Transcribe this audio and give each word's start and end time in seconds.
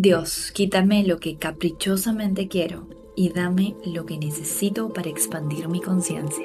Dios, 0.00 0.52
quítame 0.52 1.02
lo 1.02 1.18
que 1.18 1.38
caprichosamente 1.38 2.46
quiero 2.46 2.86
y 3.16 3.30
dame 3.30 3.74
lo 3.84 4.06
que 4.06 4.16
necesito 4.16 4.92
para 4.92 5.10
expandir 5.10 5.66
mi 5.66 5.80
conciencia. 5.80 6.44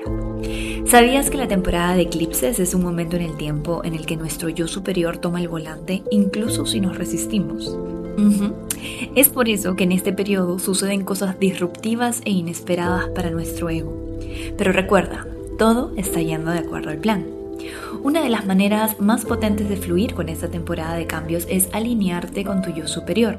¿Sabías 0.88 1.29
que 1.29 1.37
la 1.37 1.48
temporada 1.48 1.93
de 1.93 2.01
eclipses 2.01 2.58
es 2.59 2.74
un 2.74 2.81
momento 2.81 3.16
en 3.16 3.21
el 3.21 3.37
tiempo 3.37 3.83
en 3.83 3.93
el 3.93 4.08
que 4.08 4.17
nuestro 4.17 4.50
yo 4.50 4.67
superior 4.67 5.19
toma 5.19 5.39
el 5.39 5.50
volante 5.50 6.01
incluso 6.09 6.66
si 6.66 6.79
nos 6.79 6.97
resistimos? 6.97 7.77
Es 9.16 9.29
por 9.29 9.47
eso 9.47 9.75
que 9.75 9.83
en 9.83 9.91
este 9.91 10.13
periodo 10.13 10.57
suceden 10.57 11.04
cosas 11.04 11.39
disruptivas 11.39 12.23
e 12.25 12.31
inesperadas 12.31 13.09
para 13.09 13.29
nuestro 13.29 13.70
ego. 13.70 14.17
Pero 14.57 14.71
recuerda, 14.71 15.27
todo 15.59 15.93
está 15.95 16.23
yendo 16.23 16.49
de 16.49 16.57
acuerdo 16.57 16.89
al 16.89 16.97
plan. 16.97 17.43
Una 18.04 18.21
de 18.21 18.27
las 18.27 18.45
maneras 18.45 18.99
más 18.99 19.23
potentes 19.23 19.69
de 19.69 19.77
fluir 19.77 20.13
con 20.13 20.27
esta 20.27 20.49
temporada 20.49 20.95
de 20.95 21.07
cambios 21.07 21.47
es 21.49 21.69
alinearte 21.71 22.43
con 22.43 22.61
tu 22.61 22.69
yo 22.69 22.86
superior. 22.86 23.37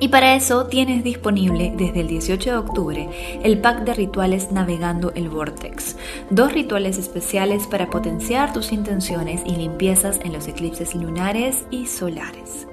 Y 0.00 0.08
para 0.08 0.34
eso 0.34 0.66
tienes 0.66 1.04
disponible 1.04 1.72
desde 1.76 2.00
el 2.00 2.08
18 2.08 2.50
de 2.50 2.56
octubre 2.56 3.08
el 3.44 3.60
pack 3.60 3.84
de 3.84 3.94
rituales 3.94 4.50
Navegando 4.50 5.12
el 5.14 5.28
Vortex. 5.28 5.96
Dos 6.30 6.52
rituales 6.52 6.98
especiales 6.98 7.68
para 7.68 7.88
potenciar 7.88 8.52
tus 8.52 8.72
intenciones 8.72 9.40
y 9.46 9.54
limpiezas 9.54 10.18
en 10.24 10.32
los 10.32 10.48
eclipses 10.48 10.94
lunares 10.96 11.64
y 11.70 11.86
solares. 11.86 12.66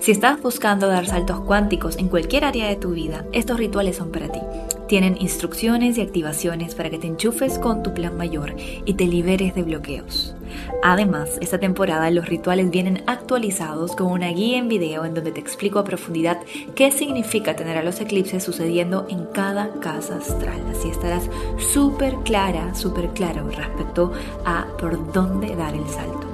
Si 0.00 0.10
estás 0.10 0.42
buscando 0.42 0.88
dar 0.88 1.06
saltos 1.06 1.40
cuánticos 1.42 1.96
en 1.96 2.08
cualquier 2.08 2.44
área 2.44 2.68
de 2.68 2.76
tu 2.76 2.90
vida, 2.90 3.24
estos 3.32 3.58
rituales 3.58 3.96
son 3.96 4.10
para 4.10 4.30
ti. 4.30 4.40
Tienen 4.88 5.16
instrucciones 5.18 5.96
y 5.96 6.02
activaciones 6.02 6.74
para 6.74 6.90
que 6.90 6.98
te 6.98 7.06
enchufes 7.06 7.58
con 7.58 7.82
tu 7.82 7.94
plan 7.94 8.16
mayor 8.16 8.54
y 8.84 8.94
te 8.94 9.06
liberes 9.06 9.54
de 9.54 9.62
bloqueos. 9.62 10.35
Además, 10.82 11.38
esta 11.40 11.58
temporada 11.58 12.10
los 12.10 12.26
rituales 12.26 12.70
vienen 12.70 13.02
actualizados 13.06 13.96
con 13.96 14.08
una 14.08 14.28
guía 14.28 14.58
en 14.58 14.68
video 14.68 15.04
en 15.04 15.14
donde 15.14 15.32
te 15.32 15.40
explico 15.40 15.78
a 15.78 15.84
profundidad 15.84 16.38
qué 16.74 16.90
significa 16.90 17.56
tener 17.56 17.76
a 17.76 17.82
los 17.82 18.00
eclipses 18.00 18.44
sucediendo 18.44 19.06
en 19.08 19.26
cada 19.26 19.72
casa 19.80 20.16
astral. 20.16 20.62
Así 20.70 20.88
estarás 20.88 21.28
súper 21.58 22.14
clara, 22.24 22.74
súper 22.74 23.08
claro 23.10 23.48
respecto 23.50 24.12
a 24.44 24.66
por 24.78 25.12
dónde 25.12 25.54
dar 25.56 25.74
el 25.74 25.86
salto. 25.88 26.26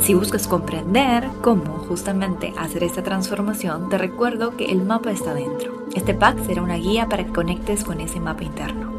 Si 0.00 0.14
buscas 0.14 0.46
comprender 0.46 1.28
cómo 1.42 1.78
justamente 1.88 2.54
hacer 2.56 2.84
esta 2.84 3.02
transformación, 3.02 3.88
te 3.88 3.98
recuerdo 3.98 4.56
que 4.56 4.66
el 4.66 4.82
mapa 4.82 5.10
está 5.10 5.34
dentro. 5.34 5.86
Este 5.94 6.14
pack 6.14 6.44
será 6.46 6.62
una 6.62 6.76
guía 6.76 7.08
para 7.08 7.24
que 7.24 7.32
conectes 7.32 7.84
con 7.84 8.00
ese 8.00 8.20
mapa 8.20 8.44
interno. 8.44 8.92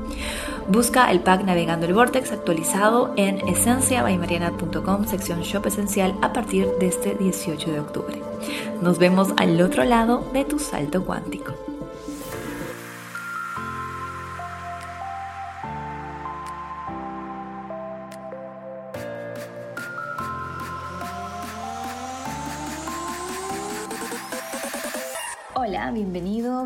Busca 0.69 1.09
el 1.09 1.21
pack 1.21 1.45
Navegando 1.45 1.87
el 1.87 1.95
Vortex 1.95 2.31
actualizado 2.31 3.11
en 3.17 3.39
esenciabaymariana.com, 3.47 5.07
sección 5.07 5.41
Shop 5.41 5.65
Esencial, 5.65 6.15
a 6.21 6.31
partir 6.31 6.67
de 6.79 6.85
este 6.85 7.15
18 7.15 7.71
de 7.71 7.79
octubre. 7.79 8.21
Nos 8.79 8.99
vemos 8.99 9.29
al 9.37 9.59
otro 9.63 9.83
lado 9.83 10.29
de 10.31 10.45
tu 10.45 10.59
salto 10.59 11.03
cuántico. 11.03 11.55
Hola, 25.55 25.89
bienvenido, 25.91 26.65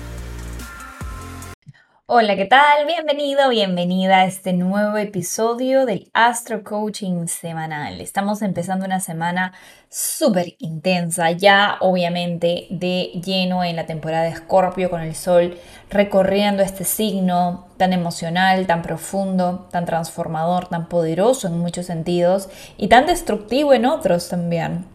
Hola, 2.13 2.35
¿qué 2.35 2.43
tal? 2.43 2.85
Bienvenido, 2.85 3.47
bienvenida 3.47 4.17
a 4.17 4.25
este 4.25 4.51
nuevo 4.51 4.97
episodio 4.97 5.85
del 5.85 6.09
Astro 6.11 6.61
Coaching 6.61 7.27
semanal. 7.27 8.01
Estamos 8.01 8.41
empezando 8.41 8.85
una 8.85 8.99
semana 8.99 9.53
súper 9.87 10.55
intensa, 10.59 11.31
ya 11.31 11.77
obviamente 11.79 12.67
de 12.69 13.11
lleno 13.23 13.63
en 13.63 13.77
la 13.77 13.85
temporada 13.85 14.23
de 14.23 14.31
Escorpio 14.31 14.89
con 14.89 14.99
el 14.99 15.15
sol 15.15 15.57
recorriendo 15.89 16.63
este 16.63 16.83
signo 16.83 17.67
tan 17.77 17.93
emocional, 17.93 18.67
tan 18.67 18.81
profundo, 18.81 19.69
tan 19.71 19.85
transformador, 19.85 20.67
tan 20.67 20.89
poderoso 20.89 21.47
en 21.47 21.59
muchos 21.59 21.85
sentidos 21.85 22.49
y 22.75 22.89
tan 22.89 23.05
destructivo 23.05 23.73
en 23.73 23.85
otros 23.85 24.27
también. 24.27 24.90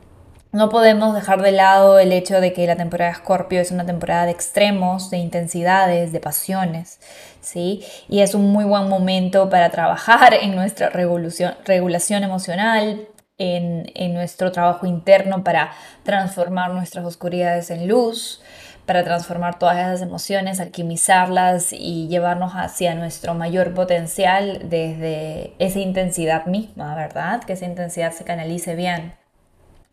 No 0.57 0.71
podemos 0.71 1.15
dejar 1.15 1.43
de 1.43 1.53
lado 1.53 1.99
el 1.99 2.13
hecho 2.13 2.41
de 2.41 2.55
que 2.55 2.67
la 2.67 2.77
temporada 2.77 3.11
de 3.11 3.19
Escorpio 3.19 3.61
es 3.61 3.73
una 3.73 3.85
temporada 3.85 4.25
de 4.25 4.31
extremos, 4.31 5.11
de 5.11 5.19
intensidades, 5.19 6.13
de 6.13 6.19
pasiones, 6.19 6.99
¿sí? 7.43 7.85
Y 8.09 8.21
es 8.21 8.35
un 8.35 8.53
muy 8.53 8.65
buen 8.65 8.89
momento 8.89 9.51
para 9.51 9.69
trabajar 9.69 10.33
en 10.33 10.57
nuestra 10.57 10.89
regulación 10.89 12.25
emocional, 12.25 13.07
en, 13.37 13.93
en 13.95 14.15
nuestro 14.15 14.51
trabajo 14.51 14.87
interno 14.87 15.45
para 15.45 15.73
transformar 16.05 16.71
nuestras 16.71 17.05
oscuridades 17.05 17.71
en 17.71 17.87
luz, 17.87 18.41
para 18.87 19.05
transformar 19.05 19.59
todas 19.59 19.77
esas 19.77 20.01
emociones, 20.01 20.59
alquimizarlas 20.59 21.75
y 21.75 22.09
llevarnos 22.09 22.53
hacia 22.55 22.95
nuestro 22.95 23.35
mayor 23.35 23.75
potencial 23.75 24.71
desde 24.71 25.53
esa 25.59 25.81
intensidad 25.81 26.47
misma, 26.47 26.95
¿verdad? 26.95 27.45
Que 27.45 27.53
esa 27.53 27.67
intensidad 27.67 28.13
se 28.13 28.25
canalice 28.25 28.75
bien. 28.75 29.26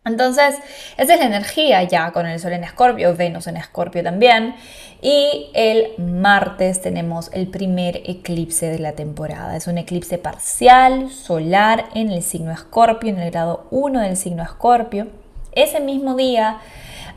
Entonces, 0.06 0.56
esa 0.98 1.14
es 1.14 1.20
la 1.20 1.26
energía 1.26 1.82
ya 1.84 2.12
con 2.12 2.26
el 2.26 2.38
Sol 2.38 2.52
en 2.52 2.62
Escorpio, 2.62 3.16
Venus 3.16 3.46
en 3.46 3.56
Escorpio 3.56 4.02
también. 4.02 4.54
Y 5.00 5.50
el 5.54 5.94
martes 5.96 6.82
tenemos 6.82 7.30
el 7.32 7.48
primer 7.48 8.02
eclipse 8.04 8.66
de 8.66 8.78
la 8.78 8.92
temporada. 8.92 9.56
Es 9.56 9.66
un 9.66 9.78
eclipse 9.78 10.18
parcial, 10.18 11.10
solar, 11.10 11.86
en 11.94 12.10
el 12.10 12.22
signo 12.22 12.52
Escorpio, 12.52 13.10
en 13.10 13.18
el 13.18 13.30
grado 13.30 13.66
1 13.70 14.00
del 14.00 14.18
signo 14.18 14.42
Escorpio. 14.42 15.06
Ese 15.52 15.80
mismo 15.80 16.16
día, 16.16 16.58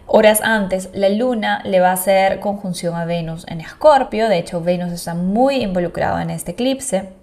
horas 0.06 0.40
antes, 0.42 0.90
la 0.94 1.10
luna 1.10 1.62
le 1.66 1.82
va 1.82 1.90
a 1.90 1.94
hacer 1.94 2.40
conjunción 2.40 2.96
a 2.96 3.04
Venus 3.04 3.46
en 3.50 3.60
Escorpio. 3.60 4.30
De 4.30 4.38
hecho, 4.38 4.62
Venus 4.62 4.94
está 4.94 5.14
muy 5.14 5.56
involucrado 5.56 6.20
en 6.20 6.30
este 6.30 6.52
eclipse. 6.52 7.17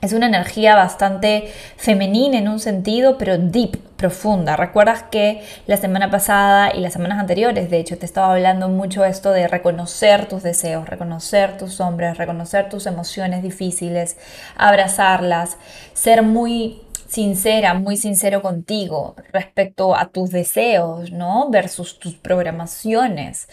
Es 0.00 0.12
una 0.12 0.26
energía 0.26 0.76
bastante 0.76 1.52
femenina 1.76 2.38
en 2.38 2.48
un 2.48 2.60
sentido, 2.60 3.18
pero 3.18 3.36
deep, 3.36 3.76
profunda. 3.96 4.54
Recuerdas 4.54 5.02
que 5.10 5.42
la 5.66 5.76
semana 5.76 6.08
pasada 6.08 6.72
y 6.72 6.80
las 6.80 6.92
semanas 6.92 7.18
anteriores, 7.18 7.68
de 7.68 7.80
hecho, 7.80 7.98
te 7.98 8.06
estaba 8.06 8.32
hablando 8.32 8.68
mucho 8.68 9.04
esto 9.04 9.32
de 9.32 9.48
reconocer 9.48 10.26
tus 10.26 10.44
deseos, 10.44 10.88
reconocer 10.88 11.58
tus 11.58 11.74
sombras, 11.74 12.16
reconocer 12.16 12.68
tus 12.68 12.86
emociones 12.86 13.42
difíciles, 13.42 14.16
abrazarlas, 14.56 15.56
ser 15.94 16.22
muy 16.22 16.80
sincera, 17.08 17.74
muy 17.74 17.96
sincero 17.96 18.40
contigo 18.40 19.16
respecto 19.32 19.96
a 19.96 20.10
tus 20.10 20.30
deseos, 20.30 21.10
¿no? 21.10 21.50
Versus 21.50 21.98
tus 21.98 22.14
programaciones, 22.14 23.48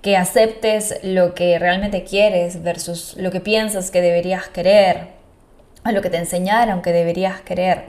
que 0.00 0.16
aceptes 0.16 0.98
lo 1.02 1.34
que 1.34 1.58
realmente 1.58 2.04
quieres 2.04 2.62
versus 2.62 3.16
lo 3.18 3.30
que 3.30 3.40
piensas 3.40 3.90
que 3.90 4.00
deberías 4.00 4.48
querer 4.48 5.19
a 5.84 5.92
lo 5.92 6.02
que 6.02 6.10
te 6.10 6.18
enseñaron 6.18 6.82
que 6.82 6.92
deberías 6.92 7.40
querer. 7.40 7.86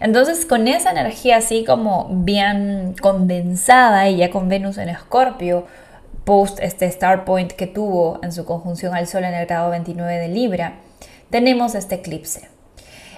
Entonces, 0.00 0.46
con 0.46 0.68
esa 0.68 0.90
energía 0.90 1.38
así 1.38 1.64
como 1.64 2.08
bien 2.10 2.94
condensada 3.00 4.08
y 4.08 4.16
ya 4.16 4.30
con 4.30 4.48
Venus 4.48 4.78
en 4.78 4.88
Escorpio, 4.88 5.66
post 6.24 6.60
este 6.60 6.86
Star 6.86 7.24
Point 7.24 7.52
que 7.52 7.66
tuvo 7.66 8.20
en 8.22 8.32
su 8.32 8.44
conjunción 8.44 8.94
al 8.94 9.06
Sol 9.06 9.24
en 9.24 9.34
el 9.34 9.46
grado 9.46 9.70
29 9.70 10.18
de 10.18 10.28
Libra, 10.28 10.74
tenemos 11.30 11.74
este 11.74 11.96
eclipse. 11.96 12.48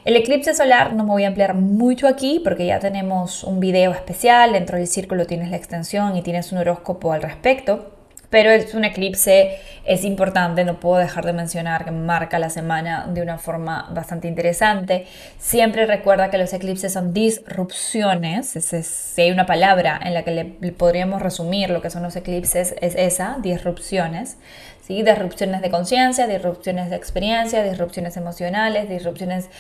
El 0.04 0.16
eclipse 0.16 0.54
solar 0.54 0.94
no 0.94 1.04
me 1.04 1.10
voy 1.10 1.24
a 1.24 1.28
ampliar 1.28 1.54
mucho 1.54 2.08
aquí 2.08 2.40
porque 2.42 2.64
ya 2.64 2.78
tenemos 2.78 3.44
un 3.44 3.60
video 3.60 3.92
especial, 3.92 4.54
dentro 4.54 4.78
del 4.78 4.86
círculo 4.86 5.26
tienes 5.26 5.50
la 5.50 5.56
extensión 5.56 6.16
y 6.16 6.22
tienes 6.22 6.52
un 6.52 6.58
horóscopo 6.58 7.12
al 7.12 7.22
respecto 7.22 7.99
pero 8.30 8.50
es 8.50 8.74
un 8.74 8.84
eclipse, 8.84 9.58
es 9.84 10.04
importante, 10.04 10.64
no 10.64 10.78
puedo 10.78 10.98
dejar 10.98 11.24
de 11.26 11.32
mencionar 11.32 11.84
que 11.84 11.90
marca 11.90 12.38
la 12.38 12.48
semana 12.48 13.06
de 13.08 13.22
una 13.22 13.38
forma 13.38 13.88
bastante 13.92 14.28
interesante. 14.28 15.06
Siempre 15.38 15.84
recuerda 15.84 16.30
que 16.30 16.38
los 16.38 16.52
eclipses 16.52 16.92
son 16.92 17.12
disrupciones, 17.12 18.46
si 18.46 19.20
hay 19.20 19.32
una 19.32 19.46
palabra 19.46 20.00
en 20.02 20.14
la 20.14 20.22
que 20.22 20.30
le, 20.30 20.44
podríamos 20.72 21.20
resumir 21.20 21.70
lo 21.70 21.82
que 21.82 21.90
son 21.90 22.04
los 22.04 22.14
eclipses, 22.14 22.76
es 22.80 22.94
esa, 22.94 23.38
disrupciones. 23.42 24.38
¿sí? 24.86 25.02
Disrupciones 25.02 25.60
de 25.60 25.70
conciencia, 25.70 26.28
disrupciones 26.28 26.88
de 26.88 26.96
experiencia, 26.96 27.64
disrupciones 27.64 28.16
emocionales, 28.16 28.88
disrupciones 28.88 29.50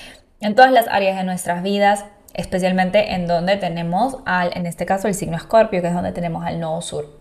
en 0.40 0.54
todas 0.54 0.70
las 0.70 0.86
áreas 0.88 1.16
de 1.16 1.24
nuestras 1.24 1.62
vidas 1.62 2.04
especialmente 2.32 3.12
en 3.12 3.26
donde 3.26 3.56
tenemos 3.56 4.18
al, 4.24 4.56
en 4.56 4.64
este 4.66 4.86
caso, 4.86 5.08
el 5.08 5.14
signo 5.14 5.36
escorpio, 5.36 5.82
que 5.82 5.88
es 5.88 5.94
donde 5.94 6.12
tenemos 6.12 6.44
al 6.44 6.60
nodo 6.60 6.80
sur. 6.80 7.19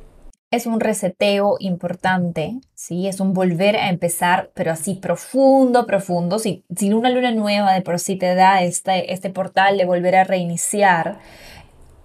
Es 0.52 0.66
un 0.66 0.80
reseteo 0.80 1.58
importante, 1.60 2.60
¿sí? 2.74 3.08
Es 3.08 3.20
un 3.20 3.34
volver 3.34 3.76
a 3.76 3.90
empezar, 3.90 4.50
pero 4.56 4.72
así 4.72 4.96
profundo, 4.96 5.86
profundo. 5.86 6.40
Si, 6.40 6.64
si 6.76 6.92
una 6.92 7.12
luna 7.12 7.32
nueva 7.32 7.74
de 7.74 7.82
por 7.82 8.00
sí 8.00 8.16
te 8.16 8.34
da 8.34 8.64
este, 8.64 9.14
este 9.14 9.30
portal 9.30 9.78
de 9.78 9.86
volver 9.86 10.16
a 10.16 10.24
reiniciar, 10.24 11.20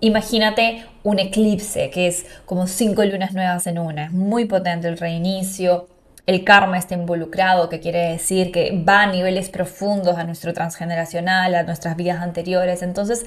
imagínate 0.00 0.84
un 1.02 1.18
eclipse, 1.18 1.88
que 1.88 2.06
es 2.06 2.26
como 2.44 2.66
cinco 2.66 3.02
lunas 3.04 3.32
nuevas 3.32 3.66
en 3.66 3.78
una. 3.78 4.06
Es 4.06 4.12
muy 4.12 4.44
potente 4.44 4.88
el 4.88 4.98
reinicio. 4.98 5.88
El 6.26 6.44
karma 6.44 6.78
está 6.78 6.94
involucrado, 6.94 7.68
que 7.68 7.80
quiere 7.80 8.10
decir 8.12 8.50
que 8.50 8.82
va 8.88 9.02
a 9.02 9.06
niveles 9.06 9.50
profundos 9.50 10.16
a 10.16 10.24
nuestro 10.24 10.54
transgeneracional, 10.54 11.54
a 11.54 11.62
nuestras 11.64 11.96
vidas 11.96 12.22
anteriores. 12.22 12.82
Entonces, 12.82 13.26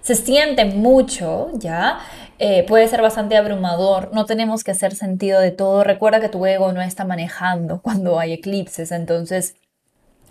se 0.00 0.14
siente 0.14 0.64
mucho, 0.64 1.48
¿ya? 1.54 1.98
Eh, 2.38 2.64
puede 2.68 2.86
ser 2.86 3.02
bastante 3.02 3.36
abrumador, 3.36 4.10
no 4.12 4.24
tenemos 4.26 4.62
que 4.62 4.70
hacer 4.70 4.94
sentido 4.94 5.40
de 5.40 5.50
todo. 5.50 5.82
Recuerda 5.82 6.20
que 6.20 6.28
tu 6.28 6.46
ego 6.46 6.70
no 6.72 6.80
está 6.80 7.04
manejando 7.04 7.80
cuando 7.82 8.20
hay 8.20 8.32
eclipses, 8.32 8.92
entonces 8.92 9.56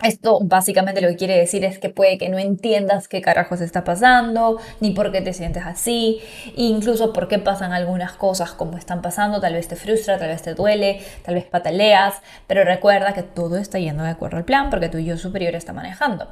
esto 0.02 0.40
básicamente 0.42 1.00
lo 1.00 1.08
que 1.08 1.16
quiere 1.16 1.36
decir 1.36 1.64
es 1.64 1.78
que 1.78 1.88
puede 1.88 2.18
que 2.18 2.28
no 2.28 2.38
entiendas 2.38 3.08
qué 3.08 3.20
carajos 3.22 3.60
está 3.60 3.84
pasando, 3.84 4.60
ni 4.80 4.90
por 4.90 5.12
qué 5.12 5.20
te 5.20 5.32
sientes 5.32 5.64
así, 5.64 6.20
incluso 6.54 7.12
por 7.12 7.28
qué 7.28 7.38
pasan 7.38 7.72
algunas 7.72 8.12
cosas 8.12 8.52
como 8.52 8.76
están 8.76 9.02
pasando, 9.02 9.40
tal 9.40 9.54
vez 9.54 9.68
te 9.68 9.76
frustra, 9.76 10.18
tal 10.18 10.28
vez 10.28 10.42
te 10.42 10.54
duele, 10.54 11.00
tal 11.24 11.34
vez 11.34 11.44
pataleas, 11.44 12.14
pero 12.46 12.64
recuerda 12.64 13.14
que 13.14 13.22
todo 13.22 13.56
está 13.56 13.78
yendo 13.78 14.02
de 14.04 14.10
acuerdo 14.10 14.36
al 14.36 14.44
plan 14.44 14.70
porque 14.70 14.88
tu 14.88 14.98
yo 14.98 15.16
superior 15.16 15.54
está 15.54 15.72
manejando. 15.72 16.28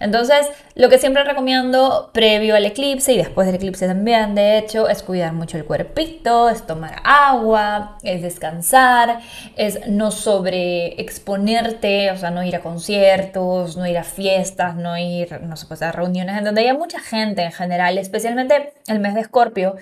Entonces, 0.00 0.48
lo 0.74 0.88
que 0.88 0.98
siempre 0.98 1.24
recomiendo 1.24 2.10
previo 2.12 2.56
al 2.56 2.64
eclipse 2.64 3.12
y 3.12 3.16
después 3.16 3.46
del 3.46 3.56
eclipse 3.56 3.86
también, 3.86 4.34
de 4.34 4.58
hecho, 4.58 4.88
es 4.88 5.02
cuidar 5.02 5.32
mucho 5.32 5.56
el 5.56 5.64
cuerpito, 5.64 6.48
es 6.48 6.66
tomar 6.66 7.00
agua, 7.04 7.98
es 8.02 8.22
descansar, 8.22 9.20
es 9.56 9.86
no 9.88 10.10
sobreexponerte, 10.10 12.10
o 12.10 12.16
sea, 12.16 12.30
no 12.30 12.42
ir 12.42 12.56
a 12.56 12.60
conciertos, 12.60 13.76
no 13.76 13.86
ir 13.86 13.98
a 13.98 14.04
fiestas, 14.04 14.76
no 14.76 14.96
ir, 14.98 15.40
no 15.42 15.56
sé, 15.56 15.66
pues 15.66 15.82
a 15.82 15.92
reuniones 15.92 16.38
en 16.38 16.44
donde 16.44 16.62
haya 16.62 16.74
mucha 16.74 17.00
gente 17.00 17.42
en 17.42 17.52
general, 17.52 17.98
especialmente 17.98 18.72
el 18.86 19.00
mes 19.00 19.14
de 19.14 19.20
Escorpio, 19.20 19.76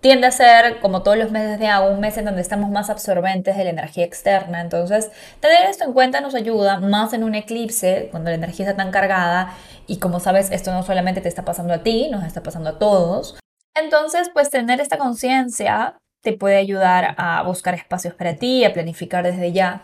tiende 0.00 0.26
a 0.26 0.30
ser, 0.30 0.80
como 0.80 1.02
todos 1.02 1.16
los 1.16 1.30
meses 1.30 1.58
de 1.58 1.66
agua, 1.68 1.90
un 1.90 2.00
mes 2.00 2.16
en 2.16 2.24
donde 2.24 2.42
estamos 2.42 2.70
más 2.70 2.90
absorbentes 2.90 3.56
de 3.56 3.64
la 3.64 3.70
energía 3.70 4.04
externa. 4.04 4.60
Entonces, 4.60 5.10
tener 5.40 5.68
esto 5.68 5.84
en 5.84 5.92
cuenta 5.92 6.20
nos 6.20 6.34
ayuda 6.34 6.80
más 6.80 7.12
en 7.12 7.24
un 7.24 7.34
eclipse, 7.34 8.08
cuando 8.10 8.30
la 8.30 8.36
energía 8.36 8.66
está 8.66 8.76
tan 8.76 8.92
cargada. 8.92 9.54
Y 9.86 9.98
como 9.98 10.20
sabes, 10.20 10.50
esto 10.50 10.72
no 10.72 10.82
solamente 10.82 11.20
te 11.20 11.28
está 11.28 11.44
pasando 11.44 11.74
a 11.74 11.82
ti, 11.82 12.08
nos 12.10 12.24
está 12.24 12.42
pasando 12.42 12.70
a 12.70 12.78
todos. 12.78 13.38
Entonces, 13.74 14.30
pues 14.32 14.50
tener 14.50 14.80
esta 14.80 14.98
conciencia 14.98 15.98
te 16.22 16.32
puede 16.32 16.56
ayudar 16.56 17.14
a 17.18 17.42
buscar 17.42 17.74
espacios 17.74 18.14
para 18.14 18.36
ti, 18.36 18.64
a 18.64 18.72
planificar 18.72 19.24
desde 19.24 19.52
ya 19.52 19.82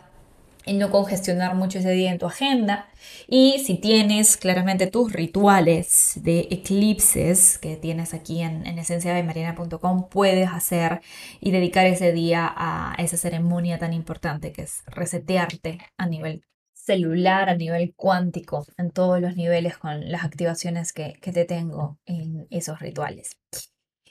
y 0.65 0.75
no 0.75 0.91
congestionar 0.91 1.55
mucho 1.55 1.79
ese 1.79 1.91
día 1.91 2.11
en 2.11 2.19
tu 2.19 2.27
agenda. 2.27 2.89
Y 3.27 3.63
si 3.65 3.77
tienes 3.77 4.37
claramente 4.37 4.87
tus 4.87 5.13
rituales 5.13 6.15
de 6.17 6.49
eclipses 6.51 7.59
que 7.59 7.77
tienes 7.77 8.15
aquí 8.15 8.43
en, 8.43 8.67
en 8.67 8.79
esenciademariana.com, 8.79 10.09
puedes 10.09 10.49
hacer 10.49 11.01
y 11.41 11.51
dedicar 11.51 11.87
ese 11.87 12.13
día 12.13 12.53
a 12.55 12.95
esa 12.99 13.17
ceremonia 13.17 13.79
tan 13.79 13.93
importante 13.93 14.53
que 14.53 14.63
es 14.63 14.83
resetearte 14.87 15.79
a 15.97 16.07
nivel 16.07 16.45
celular, 16.75 17.49
a 17.49 17.57
nivel 17.57 17.95
cuántico, 17.95 18.67
en 18.77 18.91
todos 18.91 19.21
los 19.21 19.37
niveles 19.37 19.79
con 19.79 20.11
las 20.11 20.25
activaciones 20.25 20.93
que, 20.93 21.15
que 21.21 21.33
te 21.33 21.45
tengo 21.45 21.99
en 22.07 22.47
esos 22.51 22.81
rituales. 22.81 23.37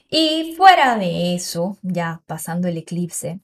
Y 0.09 0.56
fuera 0.57 0.98
de 0.98 1.36
eso, 1.36 1.77
ya 1.81 2.21
pasando 2.27 2.68
el 2.68 2.77
eclipse, 2.77 3.39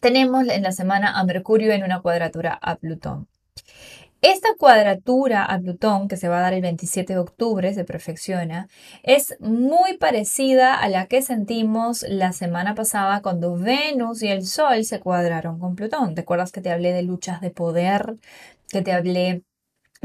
tenemos 0.00 0.46
en 0.48 0.62
la 0.62 0.72
semana 0.72 1.18
a 1.18 1.24
Mercurio 1.24 1.72
en 1.72 1.82
una 1.82 2.00
cuadratura 2.00 2.58
a 2.60 2.76
Plutón. 2.76 3.28
Esta 4.20 4.48
cuadratura 4.58 5.44
a 5.44 5.58
Plutón, 5.58 6.08
que 6.08 6.16
se 6.16 6.28
va 6.28 6.38
a 6.38 6.40
dar 6.40 6.54
el 6.54 6.62
27 6.62 7.12
de 7.12 7.18
octubre, 7.18 7.74
se 7.74 7.84
perfecciona, 7.84 8.68
es 9.02 9.36
muy 9.38 9.98
parecida 9.98 10.74
a 10.74 10.88
la 10.88 11.08
que 11.08 11.20
sentimos 11.20 12.06
la 12.08 12.32
semana 12.32 12.74
pasada 12.74 13.20
cuando 13.20 13.54
Venus 13.56 14.22
y 14.22 14.28
el 14.28 14.46
Sol 14.46 14.82
se 14.84 14.98
cuadraron 14.98 15.58
con 15.58 15.76
Plutón. 15.76 16.14
¿Te 16.14 16.22
acuerdas 16.22 16.52
que 16.52 16.62
te 16.62 16.70
hablé 16.70 16.92
de 16.92 17.02
luchas 17.02 17.42
de 17.42 17.50
poder? 17.50 18.16
Que 18.68 18.80
te 18.80 18.92
hablé 18.92 19.42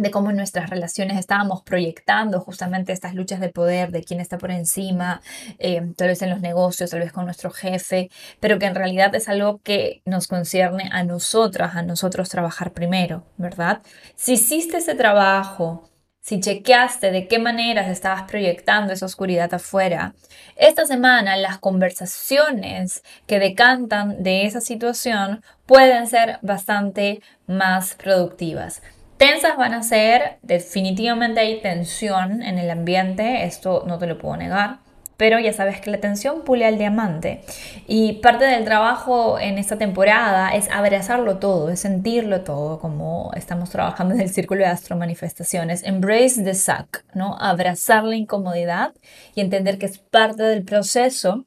de 0.01 0.12
cómo 0.12 0.30
en 0.30 0.38
nuestras 0.38 0.69
relaciones 0.69 1.18
estábamos 1.18 1.62
proyectando 1.63 2.40
justamente 2.40 2.94
estas 2.94 3.13
luchas 3.16 3.40
de 3.40 3.50
poder, 3.50 3.92
de 3.92 4.04
quién 4.04 4.19
está 4.19 4.38
por 4.38 4.51
encima, 4.51 5.22
eh, 5.57 5.81
tal 5.96 6.07
vez 6.07 6.22
en 6.22 6.30
los 6.30 6.42
negocios, 6.42 6.90
tal 6.90 7.00
vez 7.00 7.12
con 7.12 7.25
nuestro 7.25 7.51
jefe, 7.51 8.10
pero 8.40 8.60
que 8.60 8.66
en 8.66 8.75
realidad 8.75 9.13
es 9.16 9.30
algo 9.30 9.60
que 9.63 10.01
nos 10.06 10.28
concierne 10.28 10.90
a 10.92 11.04
nosotras, 11.04 11.75
a 11.75 11.81
nosotros 11.81 12.30
trabajar 12.30 12.72
primero, 12.74 13.24
¿verdad? 13.38 13.81
Si 14.16 14.34
hiciste 14.34 14.78
ese 14.78 14.96
trabajo, 14.96 15.90
si 16.22 16.40
chequeaste 16.40 17.12
de 17.12 17.28
qué 17.28 17.40
maneras 17.40 17.90
estabas 17.90 18.24
proyectando 18.24 18.94
esa 18.94 19.06
oscuridad 19.06 19.52
afuera, 19.54 20.13
esta 20.57 20.86
semana 20.86 21.38
las 21.38 21.57
conversaciones 21.57 23.04
que 23.25 23.40
decantan 23.40 24.22
de 24.22 24.45
esa 24.45 24.62
situación 24.62 25.44
pueden 25.66 26.07
ser 26.07 26.38
bastante 26.42 27.22
más 27.48 27.95
productivas. 27.95 28.81
Tensas 29.19 29.57
van 29.57 29.74
a 29.74 29.83
ser, 29.83 30.39
definitivamente 30.44 31.42
hay 31.42 31.60
tensión 31.60 32.42
en 32.42 32.57
el 32.57 32.69
ambiente, 32.69 33.44
esto 33.44 33.83
no 33.86 33.98
te 33.98 34.07
lo 34.07 34.18
puedo 34.18 34.38
negar, 34.38 34.77
pero 35.18 35.38
ya 35.39 35.51
sabes 35.51 35.81
que 35.81 35.92
la 35.92 35.98
tensión 35.98 36.45
pule 36.45 36.66
al 36.66 36.77
diamante. 36.77 37.42
Y 37.86 38.13
parte 38.21 38.45
del 38.45 38.63
trabajo 38.63 39.38
en 39.38 39.57
esta 39.57 39.77
temporada 39.77 40.51
es 40.56 40.69
abrazarlo 40.71 41.38
todo, 41.38 41.69
es 41.69 41.81
sentirlo 41.81 42.45
todo, 42.45 42.80
como 42.80 43.33
estamos 43.36 43.69
trabajando 43.71 44.16
en 44.16 44.21
el 44.21 44.30
círculo 44.30 44.62
de 44.62 44.68
astro 44.68 44.95
manifestaciones. 44.95 45.83
Embrace 45.83 46.42
the 46.42 46.56
suck, 46.56 47.04
¿no? 47.13 47.36
Abrazar 47.42 48.06
la 48.06 48.16
incomodidad 48.16 48.94
y 49.36 49.42
entender 49.42 49.80
que 49.80 49.88
es 49.88 49.98
parte 49.98 50.44
del 50.44 50.63
proceso 50.63 51.45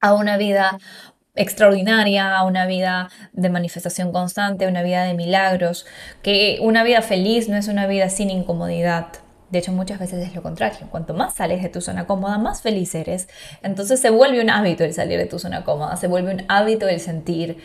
a 0.00 0.14
una 0.14 0.38
vida 0.38 0.78
extraordinaria, 1.34 2.42
una 2.44 2.66
vida 2.66 3.10
de 3.32 3.50
manifestación 3.50 4.12
constante, 4.12 4.66
una 4.66 4.82
vida 4.82 5.04
de 5.04 5.14
milagros, 5.14 5.86
que 6.22 6.58
una 6.60 6.84
vida 6.84 7.02
feliz 7.02 7.48
no 7.48 7.56
es 7.56 7.68
una 7.68 7.86
vida 7.86 8.08
sin 8.08 8.30
incomodidad. 8.30 9.08
De 9.50 9.58
hecho, 9.58 9.72
muchas 9.72 10.00
veces 10.00 10.26
es 10.26 10.34
lo 10.34 10.42
contrario. 10.42 10.88
Cuanto 10.90 11.14
más 11.14 11.34
sales 11.34 11.62
de 11.62 11.68
tu 11.68 11.80
zona 11.80 12.06
cómoda, 12.06 12.38
más 12.38 12.62
feliz 12.62 12.94
eres. 12.94 13.28
Entonces 13.62 14.00
se 14.00 14.10
vuelve 14.10 14.40
un 14.40 14.50
hábito 14.50 14.84
el 14.84 14.94
salir 14.94 15.18
de 15.18 15.26
tu 15.26 15.38
zona 15.38 15.64
cómoda, 15.64 15.96
se 15.96 16.08
vuelve 16.08 16.34
un 16.34 16.44
hábito 16.48 16.88
el 16.88 16.98
sentir 16.98 17.58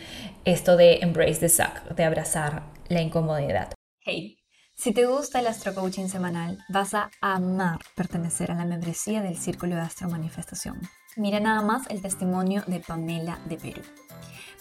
esto 0.44 0.76
de 0.76 0.98
embrace 1.02 1.40
the 1.40 1.48
suck, 1.48 1.96
de 1.96 2.04
abrazar 2.04 2.62
la 2.88 3.00
incomodidad. 3.00 3.72
Hey, 4.00 4.38
si 4.76 4.92
te 4.92 5.06
gusta 5.06 5.40
el 5.40 5.46
Astro 5.46 5.74
Coaching 5.74 6.06
semanal, 6.06 6.58
vas 6.68 6.94
a 6.94 7.10
amar 7.20 7.80
pertenecer 7.94 8.50
a 8.50 8.54
la 8.54 8.64
membresía 8.64 9.20
del 9.20 9.36
Círculo 9.36 9.74
de 9.74 9.82
Astro 9.82 10.08
Manifestación. 10.08 10.80
Mira 11.20 11.38
nada 11.38 11.60
más 11.60 11.82
el 11.90 12.00
testimonio 12.00 12.62
de 12.66 12.80
Pamela 12.80 13.40
de 13.44 13.58
Perú. 13.58 13.82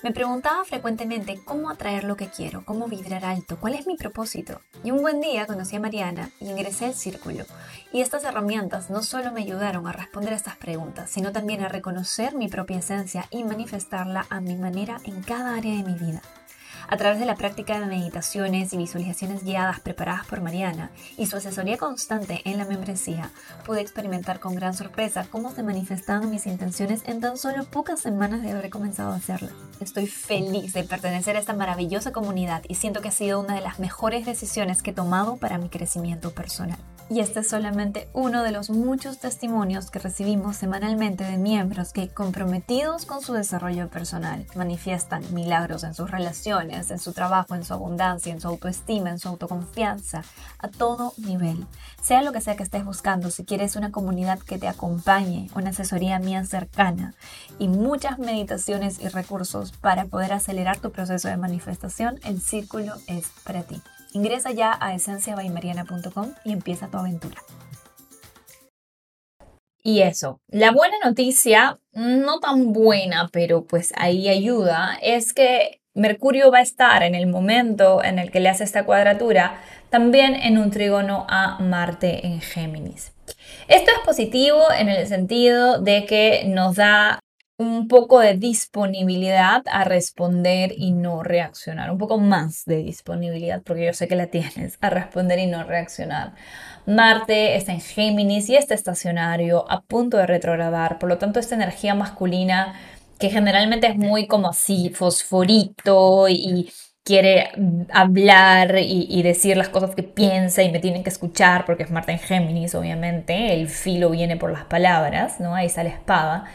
Me 0.04 0.12
preguntaba 0.12 0.66
frecuentemente 0.66 1.40
cómo 1.46 1.70
atraer 1.70 2.04
lo 2.04 2.18
que 2.18 2.28
quiero, 2.28 2.66
cómo 2.66 2.90
vibrar 2.90 3.24
alto, 3.24 3.58
cuál 3.58 3.76
es 3.76 3.88
mi 3.88 3.96
propósito. 3.96 4.60
Y 4.84 4.92
un 4.92 5.02
buen 5.02 5.22
día 5.22 5.48
conocí 5.48 5.78
a 5.78 5.80
Mariana 5.80 6.32
y 6.42 6.50
ingresé 6.50 6.88
al 6.88 6.96
círculo. 6.96 7.46
Y 7.94 8.02
estas 8.02 8.26
herramientas 8.26 8.90
no 8.90 9.04
solo 9.04 9.32
me 9.32 9.44
ayudaron 9.44 9.88
a 9.88 9.94
responder 9.94 10.34
a 10.34 10.36
estas 10.36 10.58
preguntas, 10.58 11.10
sino 11.10 11.32
también 11.32 11.64
a 11.64 11.70
reconocer 11.70 12.36
mi 12.36 12.50
propia 12.50 12.80
esencia 12.80 13.26
y 13.30 13.46
manifestarla 13.46 14.26
a 14.30 14.42
mi 14.42 14.58
manera 14.58 15.00
en 15.06 15.22
cada 15.22 15.56
área 15.56 15.78
de 15.78 15.84
mi 15.84 15.94
vida. 15.94 16.22
A 16.92 16.98
través 16.98 17.20
de 17.20 17.28
la 17.28 17.36
práctica 17.36 17.80
de 17.80 17.86
meditaciones 17.86 18.74
y 18.74 18.78
visualizaciones 18.78 19.44
guiadas 19.44 19.80
preparadas 19.80 20.26
por 20.26 20.42
Mariana 20.42 20.90
y 21.18 21.28
su 21.28 21.38
asesoría 21.38 21.78
constante 21.78 22.42
en 22.46 22.58
la 22.58 22.66
membresía, 22.66 23.30
pude 23.64 23.82
experimentar 23.82 24.40
con 24.40 24.56
gran 24.56 24.74
sorpresa 24.74 25.28
cómo 25.30 25.52
se 25.52 25.62
manifestaban 25.62 26.32
mis 26.32 26.48
intenciones 26.48 27.04
en 27.06 27.22
tan 27.22 27.38
solo 27.38 27.66
pocas 27.66 28.00
semanas 28.00 28.42
de 28.42 28.50
haber 28.50 28.72
comenzado 28.72 29.12
a 29.12 29.18
hacerlo. 29.18 29.50
Estoy 29.80 30.08
feliz 30.08 30.74
de 30.74 30.84
pertenecer 30.84 31.36
a 31.36 31.40
esta 31.40 31.54
maravillosa 31.54 32.12
comunidad 32.12 32.64
y 32.68 32.74
siento 32.74 33.02
que 33.02 33.10
ha 33.10 33.12
sido 33.12 33.40
una 33.40 33.54
de 33.54 33.62
las 33.62 33.78
mejores 33.78 34.26
decisiones 34.26 34.82
que 34.82 34.90
he 34.90 34.94
tomado 34.94 35.38
para 35.38 35.60
mi 35.60 35.70
crecimiento 35.70 36.32
personal. 36.32 36.80
Y 37.12 37.22
este 37.22 37.40
es 37.40 37.50
solamente 37.50 38.08
uno 38.14 38.44
de 38.44 38.52
los 38.52 38.70
muchos 38.70 39.18
testimonios 39.18 39.90
que 39.90 39.98
recibimos 39.98 40.58
semanalmente 40.58 41.24
de 41.24 41.38
miembros 41.38 41.92
que, 41.92 42.08
comprometidos 42.08 43.08
con 43.08 43.22
su 43.22 43.34
desarrollo 43.34 43.90
personal, 43.90 44.46
manifiestan 44.56 45.24
milagros 45.34 45.84
en 45.84 45.96
sus 45.96 46.12
relaciones, 46.12 46.92
en 46.92 47.00
su 47.00 47.12
trabajo, 47.14 47.56
en 47.56 47.66
su 47.66 47.74
abundancia, 47.74 48.32
en 48.32 48.40
su 48.40 48.48
autoestima, 48.48 49.10
en 49.10 49.18
su 49.18 49.28
autoconfianza, 49.28 50.24
a 50.60 50.68
todo 50.68 51.14
nivel. 51.18 51.66
Sea 52.00 52.22
lo 52.22 52.32
que 52.32 52.42
sea 52.42 52.56
que 52.56 52.64
estés 52.64 52.86
buscando, 52.86 53.32
si 53.32 53.44
quieres 53.44 53.76
una 53.76 53.92
comunidad 53.92 54.38
que 54.38 54.60
te 54.60 54.68
acompañe, 54.68 55.50
una 55.56 55.72
asesoría 55.72 56.20
mía 56.20 56.46
cercana 56.46 57.16
y 57.58 57.70
muchas 57.70 58.20
meditaciones 58.20 59.00
y 59.00 59.08
recursos 59.08 59.72
para 59.72 60.06
poder 60.06 60.32
acelerar 60.32 60.78
tu 60.78 60.92
proceso 60.92 61.28
de 61.28 61.38
manifestación, 61.38 62.20
el 62.24 62.40
círculo 62.40 62.94
es 63.08 63.30
para 63.44 63.64
ti. 63.64 63.82
Ingresa 64.14 64.52
ya 64.52 64.78
a 64.80 64.94
esenciabaimariana.com 64.94 66.34
y 66.44 66.52
empieza 66.52 66.88
tu 66.88 66.98
aventura. 66.98 67.38
Y 69.82 70.02
eso, 70.02 70.42
la 70.48 70.72
buena 70.72 70.98
noticia, 71.04 71.80
no 71.94 72.40
tan 72.40 72.74
buena, 72.74 73.30
pero 73.32 73.66
pues 73.66 73.94
ahí 73.96 74.28
ayuda, 74.28 74.98
es 75.02 75.34
que 75.34 75.80
Mercurio 75.94 76.52
va 76.52 76.60
a 76.60 76.62
estar 76.62 77.02
en 77.04 77.16
el 77.16 77.28
momento 77.28 78.04
en 78.04 78.20
el 78.20 78.30
que 78.30 78.40
le 78.40 78.50
hace 78.50 78.64
esta 78.64 78.86
cuadratura 78.86 79.60
también 79.90 80.36
en 80.36 80.58
un 80.58 80.70
trígono 80.70 81.26
a 81.30 81.60
Marte 81.60 82.26
en 82.28 82.42
Géminis. 82.42 83.14
Esto 83.68 83.92
es 83.92 84.00
positivo 84.06 84.60
en 84.78 84.90
el 84.90 85.08
sentido 85.08 85.80
de 85.80 86.06
que 86.06 86.44
nos 86.46 86.76
da 86.76 87.20
un 87.60 87.90
poco 87.90 88.20
de 88.20 88.36
disponibilidad 88.36 89.64
a 89.70 89.84
responder 89.84 90.74
y 90.78 90.92
no 90.92 91.24
reaccionar, 91.24 91.92
un 91.92 91.98
poco 91.98 92.18
más 92.18 92.64
de 92.66 92.78
disponibilidad, 92.78 93.62
porque 93.64 93.86
yo 93.86 93.94
sé 93.94 94.08
que 94.08 94.16
la 94.16 94.28
tienes, 94.28 94.78
a 94.80 94.90
responder 94.90 95.40
y 95.40 95.46
no 95.46 95.64
reaccionar. 95.66 96.34
Marte 96.86 97.58
está 97.58 97.74
en 97.74 97.82
Géminis 97.82 98.50
y 98.50 98.56
está 98.56 98.74
estacionario, 98.74 99.70
a 99.70 99.82
punto 99.82 100.16
de 100.16 100.26
retrogradar, 100.26 101.00
por 101.00 101.10
lo 101.10 101.18
tanto 101.18 101.40
esta 101.40 101.56
energía 101.56 101.96
masculina 101.96 102.76
que 103.20 103.30
generalmente 103.30 103.88
es 103.88 103.98
muy 103.98 104.28
como 104.28 104.48
así, 104.48 104.90
fosforito 104.92 106.30
y 106.30 106.72
quiere 107.04 107.52
hablar 107.92 108.78
y, 108.80 109.22
decir 109.24 109.58
las 109.58 109.68
cosas 109.68 109.96
que 109.96 110.04
piensa 110.04 110.64
y 110.64 110.72
me 110.72 110.80
tienen 110.80 111.04
que 111.04 111.10
escuchar 111.10 111.66
porque 111.66 111.84
es 111.84 111.92
Marte 111.92 112.14
en 112.14 112.20
Géminis, 112.20 112.74
obviamente, 112.76 113.54
el 113.54 113.68
filo 113.68 114.12
viene 114.12 114.38
por 114.38 114.52
las 114.52 114.64
palabras, 114.66 115.42
¿no? 115.42 115.56
Ahí 115.56 115.66
está 115.66 115.84
la 115.84 115.90
espada. 115.90 116.46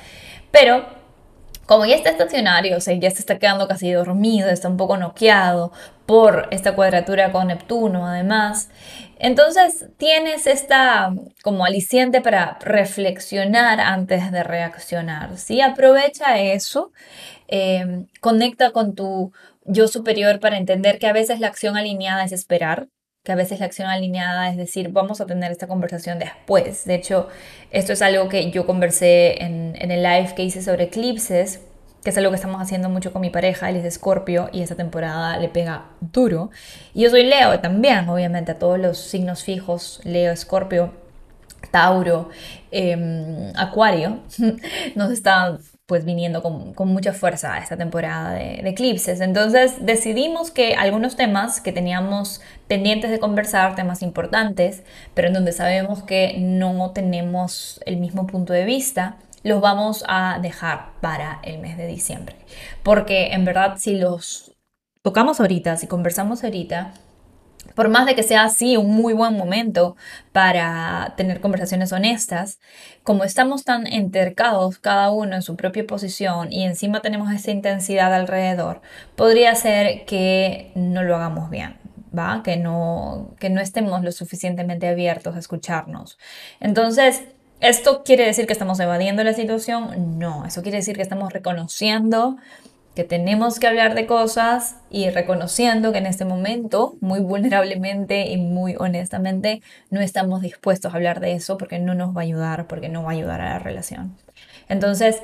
Pero 0.55 0.87
como 1.67 1.85
ya 1.85 1.97
está 1.97 2.11
estacionario, 2.11 2.77
o 2.77 2.81
sea, 2.81 2.95
ya 2.95 3.11
se 3.11 3.19
está 3.19 3.41
quedando 3.41 3.67
casi 3.67 3.91
dormido, 3.91 4.49
está 4.49 4.69
un 4.69 4.77
poco 4.77 4.97
noqueado 4.97 5.73
por 6.07 6.47
esta 6.53 6.77
cuadratura 6.77 7.33
con 7.33 7.49
Neptuno, 7.49 8.07
además. 8.07 8.71
Entonces 9.19 9.87
tienes 9.97 10.47
esta 10.47 11.13
como 11.43 11.65
aliciente 11.65 12.21
para 12.21 12.57
reflexionar 12.61 13.81
antes 13.81 14.31
de 14.31 14.45
reaccionar. 14.45 15.39
¿sí? 15.39 15.61
Aprovecha 15.61 16.39
eso, 16.39 16.93
em, 17.49 18.07
conecta 18.21 18.71
con 18.71 18.95
tu 18.95 19.33
yo 19.65 19.89
superior 19.89 20.39
para 20.39 20.57
entender 20.57 21.01
que 21.01 21.09
a 21.09 21.13
veces 21.13 21.41
la 21.41 21.49
acción 21.49 21.77
alineada 21.77 22.23
es 22.23 22.31
esperar, 22.31 22.87
que 23.25 23.33
a 23.33 23.37
veces 23.37 23.59
la 23.59 23.67
acción 23.67 23.89
alineada 23.89 24.51
es 24.51 24.57
decir, 24.57 24.91
vamos 24.91 25.21
a 25.23 25.27
tener 25.27 25.51
esta 25.51 25.67
conversación 25.67 26.19
después. 26.19 26.85
De 26.85 26.95
hecho, 26.95 27.29
esto 27.71 27.95
es 27.95 28.03
algo 28.03 28.29
que 28.29 28.51
yo 28.51 28.67
conversé 28.67 29.43
en, 29.43 29.75
el 29.91 30.03
live 30.03 30.35
que 30.37 30.45
hice 30.45 30.63
sobre 30.63 30.85
eclipses, 30.85 31.61
que 32.05 32.11
es 32.11 32.19
algo 32.19 32.31
que 32.31 32.37
estamos 32.37 32.61
haciendo 32.61 32.91
mucho 32.91 33.15
con 33.15 33.23
mi 33.23 33.31
pareja, 33.31 33.71
él 33.71 33.77
es 33.77 33.83
de 33.83 33.89
Escorpio 33.89 34.51
y 34.53 34.61
esta 34.61 34.75
temporada 34.75 35.39
le 35.39 35.49
pega 35.49 35.87
duro. 36.03 36.51
Y 36.93 37.01
yo 37.03 37.11
soy 37.11 37.25
Leo 37.25 37.59
también, 37.61 38.07
obviamente, 38.11 38.53
a 38.53 38.59
todos 38.59 38.79
los 38.79 38.99
signos 38.99 39.43
fijos, 39.43 40.03
Leo, 40.05 40.31
Escorpio, 40.31 40.93
Tauro, 41.71 42.29
em, 42.71 43.53
Acuario, 43.57 44.21
nos 44.95 45.11
están 45.11 45.61
pues 45.87 46.05
viniendo 46.05 46.43
con, 46.43 46.75
mucha 46.89 47.13
fuerza 47.13 47.59
esta 47.59 47.77
temporada 47.77 48.33
de, 48.33 48.69
eclipses. 48.69 49.21
Entonces 49.21 49.85
decidimos 49.85 50.51
que 50.51 50.75
algunos 50.75 51.17
temas 51.17 51.61
que 51.61 51.73
teníamos 51.73 52.41
pendientes 52.69 53.11
de 53.11 53.19
conversar, 53.19 53.75
temas 53.75 54.03
importantes, 54.03 54.83
pero 55.15 55.29
en 55.29 55.35
donde 55.35 55.53
sabemos 55.53 56.03
que 56.03 56.37
no 56.39 56.91
tenemos 56.93 57.81
el 57.85 57.99
mismo 57.99 58.27
punto 58.27 58.53
de 58.53 58.65
vista, 58.65 59.17
los 59.43 59.61
vamos 59.61 60.05
a 60.09 60.39
dejar 60.41 60.93
para 61.03 61.41
el 61.43 61.59
mes 61.59 61.77
de 61.77 61.87
diciembre. 61.87 62.37
Porque 62.83 63.33
en 63.33 63.45
verdad 63.45 63.75
si 63.77 63.97
los 63.97 64.53
tocamos 65.03 65.39
ahorita, 65.39 65.77
si 65.77 65.87
conversamos 65.87 66.45
ahorita, 66.45 66.95
por 67.75 67.89
más 67.89 68.07
de 68.07 68.15
que 68.15 68.23
sea 68.23 68.45
así 68.45 68.77
un 68.77 68.91
muy 68.91 69.13
buen 69.13 69.37
momento 69.37 69.97
para 70.33 71.15
tener 71.17 71.41
conversaciones 71.41 71.93
honestas, 71.93 72.61
como 73.03 73.25
estamos 73.25 73.65
tan 73.65 73.87
entercados 73.87 74.79
cada 74.79 75.11
uno 75.11 75.35
en 75.35 75.43
su 75.43 75.57
propia 75.57 75.87
posición 75.87 76.53
y 76.53 76.65
encima 76.65 77.03
tenemos 77.03 77.33
esa 77.33 77.51
intensidad 77.51 78.15
alrededor, 78.15 78.81
podría 79.17 79.55
ser 79.55 80.05
que 80.05 80.73
no 80.75 81.03
lo 81.03 81.17
hagamos 81.17 81.51
bien. 81.51 81.77
¿Va? 82.17 82.45
Que 82.45 82.57
no, 82.57 83.35
que 83.41 83.51
no 83.51 83.61
estemos 83.61 84.05
lo 84.05 84.13
suficientemente 84.13 84.87
abiertos 84.87 85.35
a 85.35 85.41
escucharnos. 85.41 86.17
Entonces, 86.61 87.25
¿esto 87.59 88.05
quiere 88.05 88.25
decir 88.25 88.47
que 88.47 88.53
estamos 88.53 88.79
evadiendo 88.79 89.25
la 89.25 89.33
situación? 89.33 90.17
No, 90.21 90.45
eso 90.47 90.63
quiere 90.63 90.79
decir 90.79 90.95
que 90.95 91.03
estamos 91.03 91.33
reconociendo 91.33 92.37
que 92.95 93.05
tenemos 93.05 93.59
que 93.59 93.67
hablar 93.67 93.95
de 93.95 94.07
cosas 94.07 94.77
y 94.89 95.11
reconociendo 95.11 95.93
que 95.93 95.99
en 95.99 96.07
este 96.07 96.25
momento, 96.25 96.97
muy 97.01 97.21
vulnerablemente 97.21 98.29
y 98.29 98.37
muy 98.37 98.77
honestamente, 98.79 99.63
no 99.91 100.01
estamos 100.01 100.43
dispuestos 100.43 100.93
a 100.93 100.97
hablar 100.97 101.21
de 101.21 101.33
eso 101.33 101.59
porque 101.59 101.79
no 101.79 101.95
nos 101.95 102.17
va 102.17 102.21
a 102.21 102.25
ayudar, 102.25 102.67
porque 102.69 102.89
no 102.89 103.03
va 103.03 103.11
a 103.11 103.15
ayudar 103.15 103.41
a 103.41 103.51
la 103.51 103.59
relación. 103.59 104.17
Entonces, 104.69 105.21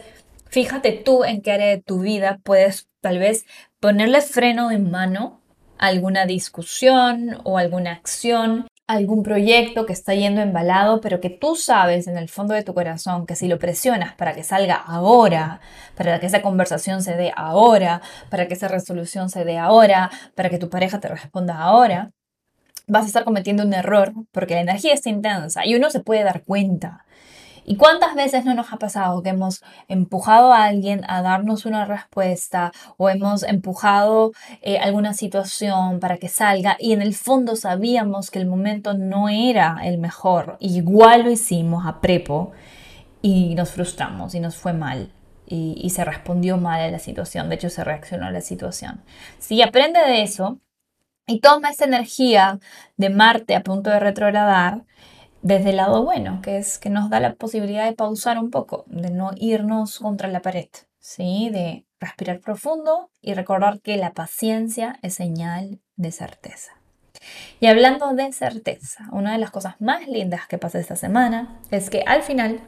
fíjate 0.48 0.92
tú 0.92 1.24
en 1.24 1.42
qué 1.42 1.52
área 1.52 1.68
de 1.68 1.80
tu 1.80 2.00
vida 2.00 2.40
puedes 2.42 2.88
tal 3.00 3.18
vez 3.18 3.46
ponerle 3.78 4.20
freno 4.20 4.68
de 4.68 4.78
mano 4.78 5.40
a 5.78 5.86
alguna 5.86 6.26
discusión 6.26 7.38
o 7.44 7.56
alguna 7.56 7.92
acción 7.92 8.66
algún 8.90 9.22
proyecto 9.22 9.86
que 9.86 9.92
está 9.92 10.14
yendo 10.14 10.40
embalado, 10.40 11.00
pero 11.00 11.20
que 11.20 11.30
tú 11.30 11.54
sabes 11.54 12.06
en 12.08 12.18
el 12.18 12.28
fondo 12.28 12.54
de 12.54 12.64
tu 12.64 12.74
corazón 12.74 13.26
que 13.26 13.36
si 13.36 13.46
lo 13.46 13.58
presionas 13.58 14.14
para 14.14 14.34
que 14.34 14.42
salga 14.42 14.74
ahora, 14.74 15.60
para 15.94 16.18
que 16.18 16.26
esa 16.26 16.42
conversación 16.42 17.02
se 17.02 17.16
dé 17.16 17.32
ahora, 17.36 18.02
para 18.30 18.48
que 18.48 18.54
esa 18.54 18.68
resolución 18.68 19.30
se 19.30 19.44
dé 19.44 19.58
ahora, 19.58 20.10
para 20.34 20.50
que 20.50 20.58
tu 20.58 20.68
pareja 20.68 20.98
te 20.98 21.08
responda 21.08 21.58
ahora, 21.58 22.10
vas 22.88 23.04
a 23.04 23.06
estar 23.06 23.24
cometiendo 23.24 23.62
un 23.62 23.74
error 23.74 24.12
porque 24.32 24.54
la 24.54 24.62
energía 24.62 24.94
está 24.94 25.08
intensa 25.08 25.64
y 25.64 25.76
uno 25.76 25.90
se 25.90 26.00
puede 26.00 26.24
dar 26.24 26.42
cuenta. 26.42 27.04
¿Y 27.64 27.76
cuántas 27.76 28.14
veces 28.14 28.44
no 28.44 28.54
nos 28.54 28.72
ha 28.72 28.78
pasado 28.78 29.22
que 29.22 29.30
hemos 29.30 29.62
empujado 29.88 30.52
a 30.52 30.64
alguien 30.64 31.02
a 31.08 31.22
darnos 31.22 31.66
una 31.66 31.84
respuesta 31.84 32.72
o 32.96 33.08
hemos 33.08 33.42
empujado 33.42 34.32
eh, 34.62 34.78
alguna 34.78 35.14
situación 35.14 36.00
para 36.00 36.16
que 36.16 36.28
salga 36.28 36.76
y 36.78 36.92
en 36.92 37.02
el 37.02 37.14
fondo 37.14 37.56
sabíamos 37.56 38.30
que 38.30 38.38
el 38.38 38.46
momento 38.46 38.94
no 38.94 39.28
era 39.28 39.78
el 39.84 39.98
mejor? 39.98 40.56
Igual 40.60 41.24
lo 41.24 41.30
hicimos 41.30 41.86
a 41.86 42.00
prepo 42.00 42.52
y 43.22 43.54
nos 43.54 43.70
frustramos 43.70 44.34
y 44.34 44.40
nos 44.40 44.56
fue 44.56 44.72
mal. 44.72 45.12
Y, 45.46 45.74
y 45.82 45.90
se 45.90 46.04
respondió 46.04 46.58
mal 46.58 46.80
a 46.80 46.90
la 46.90 47.00
situación, 47.00 47.48
de 47.48 47.56
hecho 47.56 47.70
se 47.70 47.82
reaccionó 47.82 48.26
a 48.26 48.30
la 48.30 48.40
situación. 48.40 49.02
Si 49.40 49.60
aprende 49.62 49.98
de 49.98 50.22
eso 50.22 50.60
y 51.26 51.40
toma 51.40 51.70
esa 51.70 51.86
energía 51.86 52.60
de 52.96 53.10
Marte 53.10 53.56
a 53.56 53.62
punto 53.62 53.90
de 53.90 53.98
retrogradar, 53.98 54.84
desde 55.42 55.70
el 55.70 55.76
lado 55.76 56.02
bueno, 56.02 56.40
que 56.42 56.58
es 56.58 56.78
que 56.78 56.90
nos 56.90 57.10
da 57.10 57.20
la 57.20 57.34
posibilidad 57.34 57.86
de 57.86 57.94
pausar 57.94 58.38
un 58.38 58.50
poco, 58.50 58.84
de 58.88 59.10
no 59.10 59.30
irnos 59.36 59.98
contra 59.98 60.28
la 60.28 60.42
pared, 60.42 60.68
¿sí? 60.98 61.48
de 61.50 61.86
respirar 61.98 62.40
profundo 62.40 63.10
y 63.20 63.34
recordar 63.34 63.80
que 63.80 63.96
la 63.96 64.12
paciencia 64.12 64.98
es 65.02 65.14
señal 65.14 65.80
de 65.96 66.12
certeza. 66.12 66.72
Y 67.60 67.66
hablando 67.66 68.12
de 68.14 68.32
certeza, 68.32 69.08
una 69.12 69.32
de 69.32 69.38
las 69.38 69.50
cosas 69.50 69.74
más 69.80 70.06
lindas 70.08 70.46
que 70.46 70.58
pasa 70.58 70.78
esta 70.78 70.96
semana 70.96 71.60
es 71.70 71.90
que 71.90 72.02
al 72.06 72.22
final 72.22 72.60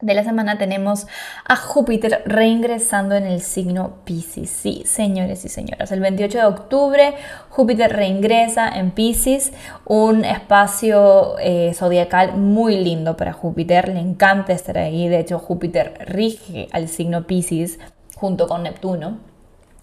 de 0.00 0.12
la 0.12 0.24
semana 0.24 0.58
tenemos 0.58 1.06
a 1.46 1.56
Júpiter 1.56 2.22
reingresando 2.26 3.14
en 3.14 3.24
el 3.24 3.40
signo 3.40 4.04
Pisces. 4.04 4.50
Sí, 4.50 4.82
señores 4.84 5.44
y 5.46 5.48
señoras, 5.48 5.90
el 5.90 6.00
28 6.00 6.38
de 6.38 6.44
octubre 6.44 7.14
Júpiter 7.48 7.90
reingresa 7.90 8.68
en 8.68 8.90
Pisces, 8.90 9.52
un 9.86 10.26
espacio 10.26 11.38
eh, 11.38 11.72
zodiacal 11.74 12.36
muy 12.36 12.76
lindo 12.76 13.16
para 13.16 13.32
Júpiter, 13.32 13.88
le 13.88 14.00
encanta 14.00 14.52
estar 14.52 14.76
ahí, 14.76 15.08
de 15.08 15.20
hecho 15.20 15.38
Júpiter 15.38 15.94
rige 16.06 16.68
al 16.72 16.88
signo 16.88 17.26
Pisces 17.26 17.78
junto 18.16 18.48
con 18.48 18.64
Neptuno. 18.64 19.18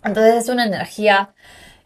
Entonces 0.04 0.44
es 0.44 0.50
una 0.50 0.66
energía 0.66 1.34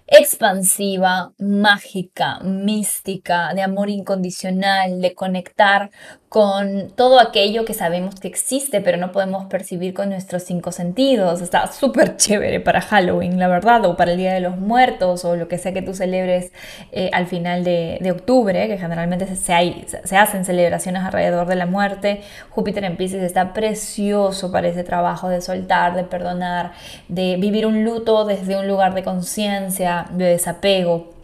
expansiva, 0.07 1.33
mágica, 1.37 2.39
mística, 2.39 3.53
de 3.53 3.61
amor 3.61 3.89
incondicional, 3.89 5.01
de 5.01 5.13
conectar 5.13 5.91
con 6.29 6.89
todo 6.89 7.21
aquello 7.21 7.63
que 7.63 7.73
sabemos 7.73 8.15
que 8.15 8.27
existe, 8.27 8.81
pero 8.81 8.97
no 8.97 9.13
podemos 9.13 9.45
percibir 9.45 9.93
con 9.93 10.09
nuestros 10.09 10.43
cinco 10.43 10.73
sentidos. 10.73 11.41
Está 11.41 11.71
súper 11.71 12.17
chévere 12.17 12.59
para 12.59 12.81
Halloween, 12.81 13.39
la 13.39 13.47
verdad, 13.47 13.85
o 13.85 13.95
para 13.95 14.11
el 14.11 14.17
Día 14.17 14.33
de 14.33 14.41
los 14.41 14.57
Muertos, 14.57 15.23
o 15.23 15.37
lo 15.37 15.47
que 15.47 15.57
sea 15.57 15.71
que 15.71 15.81
tú 15.81 15.93
celebres 15.93 16.51
eh, 16.91 17.09
al 17.13 17.27
final 17.27 17.63
de, 17.63 18.11
octubre, 18.11 18.67
que 18.67 18.77
generalmente 18.77 19.25
se, 19.25 19.35
se, 19.37 20.17
hacen 20.17 20.43
celebraciones 20.43 21.03
alrededor 21.03 21.47
de 21.47 21.55
la 21.55 21.65
muerte. 21.65 22.21
Júpiter 22.49 22.83
en 22.83 22.97
Pisces 22.97 23.23
está 23.23 23.53
precioso 23.53 24.51
para 24.51 24.67
ese 24.67 24.83
trabajo 24.83 25.29
de 25.29 25.39
soltar, 25.39 25.95
de 25.95 26.03
perdonar, 26.03 26.73
de 27.07 27.37
vivir 27.37 27.65
un 27.65 27.85
luto 27.85 28.25
desde 28.25 28.57
un 28.57 28.67
lugar 28.67 28.93
de 28.95 29.03
conciencia, 29.03 30.07
de 30.11 30.25
desapego 30.25 31.17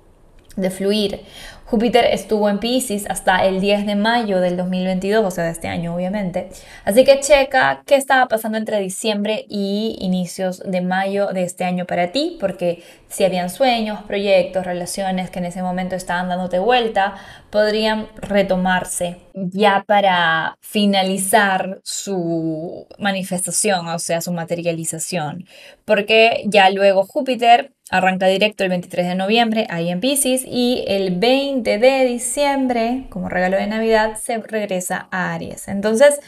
de 0.55 0.69
fluir. 0.69 1.21
Júpiter 1.65 2.05
estuvo 2.05 2.49
en 2.49 2.59
Pisces 2.59 3.05
hasta 3.09 3.45
el 3.45 3.59
10 3.59 3.85
de 3.85 3.95
mayo 3.95 4.39
del 4.39 4.57
2022, 4.57 5.25
o 5.25 5.31
sea, 5.31 5.45
de 5.45 5.51
este 5.51 5.67
año 5.67 5.95
obviamente. 5.95 6.49
Así 6.85 7.03
que 7.03 7.19
checa 7.19 7.83
qué 7.85 7.95
estaba 7.95 8.27
pasando 8.27 8.57
entre 8.57 8.79
diciembre 8.79 9.45
y 9.49 9.97
inicios 9.99 10.59
de 10.65 10.81
mayo 10.81 11.27
de 11.27 11.43
este 11.43 11.63
año 11.63 11.85
para 11.85 12.11
ti, 12.11 12.37
porque 12.39 12.83
si 13.07 13.23
habían 13.23 13.49
sueños, 13.49 14.03
proyectos, 14.03 14.65
relaciones 14.65 15.29
que 15.29 15.39
en 15.39 15.45
ese 15.45 15.61
momento 15.61 15.95
estaban 15.95 16.29
dándote 16.29 16.59
vuelta, 16.59 17.15
podrían 17.49 18.07
retomarse 18.15 19.17
ya 19.33 19.83
para 19.87 20.57
finalizar 20.61 21.79
su 21.83 22.87
manifestación, 22.99 23.87
o 23.87 23.99
sea, 23.99 24.21
su 24.21 24.31
materialización. 24.31 25.45
Porque 25.85 26.43
ya 26.45 26.69
luego 26.69 27.03
Júpiter 27.03 27.72
Arranca 27.89 28.27
directo 28.27 28.63
el 28.63 28.69
23 28.69 29.07
de 29.07 29.15
noviembre 29.15 29.67
ahí 29.69 29.89
en 29.89 29.99
Pisces 29.99 30.43
y 30.47 30.85
el 30.87 31.17
20 31.19 31.77
de 31.77 32.05
diciembre, 32.05 33.05
como 33.09 33.29
regalo 33.29 33.57
de 33.57 33.67
Navidad, 33.67 34.17
se 34.19 34.37
regresa 34.37 35.07
a 35.11 35.33
Aries. 35.33 35.67
Entonces, 35.67 36.19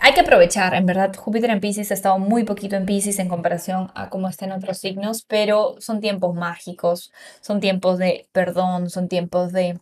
hay 0.00 0.14
que 0.14 0.20
aprovechar, 0.20 0.74
en 0.74 0.86
verdad, 0.86 1.14
Júpiter 1.14 1.50
en 1.50 1.60
Pisces 1.60 1.90
ha 1.90 1.94
estado 1.94 2.18
muy 2.18 2.44
poquito 2.44 2.76
en 2.76 2.86
Pisces 2.86 3.18
en 3.18 3.28
comparación 3.28 3.90
a 3.94 4.08
cómo 4.08 4.28
está 4.28 4.46
en 4.46 4.52
otros 4.52 4.78
signos, 4.78 5.22
pero 5.28 5.76
son 5.80 6.00
tiempos 6.00 6.34
mágicos, 6.34 7.12
son 7.42 7.60
tiempos 7.60 7.98
de 7.98 8.26
perdón, 8.32 8.88
son 8.88 9.08
tiempos 9.08 9.52
de 9.52 9.78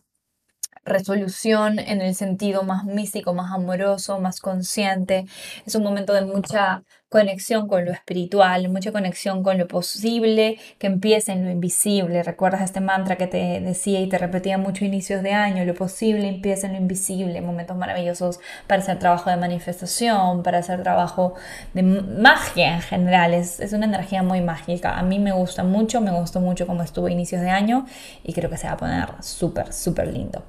resolución 0.89 1.79
en 1.79 2.01
el 2.01 2.15
sentido 2.15 2.63
más 2.63 2.83
místico, 2.83 3.33
más 3.33 3.51
amoroso, 3.51 4.19
más 4.19 4.41
consciente. 4.41 5.25
Es 5.65 5.75
un 5.75 5.83
momento 5.83 6.13
de 6.13 6.25
mucha 6.25 6.83
conexión 7.09 7.67
con 7.67 7.85
lo 7.85 7.91
espiritual, 7.91 8.69
mucha 8.69 8.91
conexión 8.91 9.43
con 9.43 9.57
lo 9.57 9.67
posible 9.67 10.59
que 10.77 10.87
empieza 10.87 11.33
en 11.33 11.43
lo 11.43 11.51
invisible. 11.51 12.21
¿Recuerdas 12.23 12.61
este 12.61 12.81
mantra 12.81 13.17
que 13.17 13.27
te 13.27 13.59
decía 13.61 13.99
y 13.99 14.07
te 14.07 14.17
repetía 14.17 14.57
mucho 14.57 14.85
inicios 14.85 15.23
de 15.23 15.31
año? 15.33 15.65
Lo 15.65 15.73
posible 15.73 16.27
empieza 16.27 16.67
en 16.67 16.73
lo 16.73 16.79
invisible, 16.79 17.41
momentos 17.41 17.75
maravillosos 17.75 18.39
para 18.67 18.81
hacer 18.83 18.99
trabajo 18.99 19.29
de 19.29 19.37
manifestación, 19.37 20.43
para 20.43 20.59
hacer 20.59 20.83
trabajo 20.83 21.33
de 21.73 21.81
magia 21.83 22.75
en 22.75 22.81
general. 22.81 23.33
Es, 23.33 23.59
es 23.59 23.73
una 23.73 23.85
energía 23.85 24.21
muy 24.23 24.41
mágica. 24.41 24.97
A 24.97 25.03
mí 25.03 25.19
me 25.19 25.31
gusta 25.31 25.63
mucho, 25.63 26.01
me 26.01 26.11
gustó 26.11 26.39
mucho 26.39 26.67
como 26.67 26.83
estuvo 26.83 27.09
inicios 27.09 27.41
de 27.41 27.49
año 27.49 27.85
y 28.23 28.33
creo 28.33 28.49
que 28.49 28.57
se 28.57 28.67
va 28.67 28.73
a 28.73 28.77
poner 28.77 29.09
súper, 29.21 29.73
súper 29.73 30.07
lindo. 30.13 30.43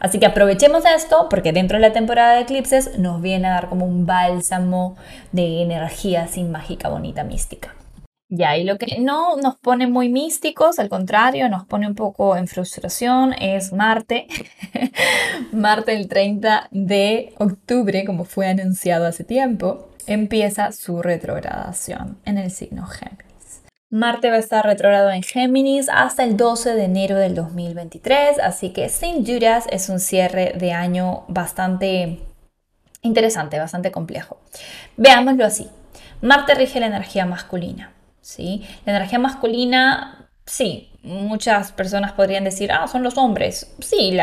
Así 0.00 0.18
que 0.18 0.26
aprovechemos 0.26 0.84
esto 0.84 1.28
porque 1.28 1.52
dentro 1.52 1.78
de 1.78 1.82
la 1.82 1.92
temporada 1.92 2.34
de 2.34 2.42
eclipses 2.42 2.98
nos 2.98 3.20
viene 3.20 3.48
a 3.48 3.52
dar 3.52 3.68
como 3.68 3.86
un 3.86 4.06
bálsamo 4.06 4.96
de 5.32 5.62
energía 5.62 6.24
así 6.24 6.44
mágica, 6.44 6.88
bonita, 6.88 7.24
mística. 7.24 7.74
Ya, 8.30 8.58
y 8.58 8.64
lo 8.64 8.76
que 8.76 8.98
no 9.00 9.36
nos 9.36 9.56
pone 9.56 9.86
muy 9.86 10.10
místicos, 10.10 10.78
al 10.78 10.90
contrario, 10.90 11.48
nos 11.48 11.64
pone 11.64 11.86
un 11.86 11.94
poco 11.94 12.36
en 12.36 12.46
frustración, 12.46 13.32
es 13.32 13.72
Marte. 13.72 14.26
Marte 15.52 15.94
el 15.96 16.08
30 16.08 16.68
de 16.70 17.32
octubre, 17.38 18.04
como 18.04 18.24
fue 18.24 18.48
anunciado 18.48 19.06
hace 19.06 19.24
tiempo, 19.24 19.88
empieza 20.06 20.72
su 20.72 21.00
retrogradación 21.00 22.18
en 22.26 22.36
el 22.36 22.50
signo 22.50 22.84
Géminis. 22.86 23.27
Marte 23.90 24.28
va 24.28 24.36
a 24.36 24.40
estar 24.40 24.66
retrogrado 24.66 25.10
en 25.10 25.22
Géminis 25.22 25.88
hasta 25.88 26.22
el 26.22 26.36
12 26.36 26.74
de 26.74 26.84
enero 26.84 27.16
del 27.16 27.34
2023, 27.34 28.38
así 28.38 28.70
que 28.70 28.90
sin 28.90 29.24
dudas 29.24 29.64
es 29.70 29.88
un 29.88 29.98
cierre 29.98 30.52
de 30.56 30.72
año 30.72 31.24
bastante 31.28 32.18
interesante, 33.00 33.58
bastante 33.58 33.90
complejo. 33.90 34.38
Veámoslo 34.98 35.46
así. 35.46 35.70
Marte 36.20 36.54
rige 36.54 36.80
la 36.80 36.86
energía 36.86 37.24
masculina, 37.24 37.94
¿sí? 38.20 38.66
La 38.84 38.94
energía 38.94 39.18
masculina, 39.18 40.28
sí, 40.44 40.90
muchas 41.02 41.72
personas 41.72 42.12
podrían 42.12 42.44
decir, 42.44 42.70
ah, 42.70 42.86
son 42.88 43.02
los 43.02 43.16
hombres. 43.16 43.74
Sí, 43.78 44.14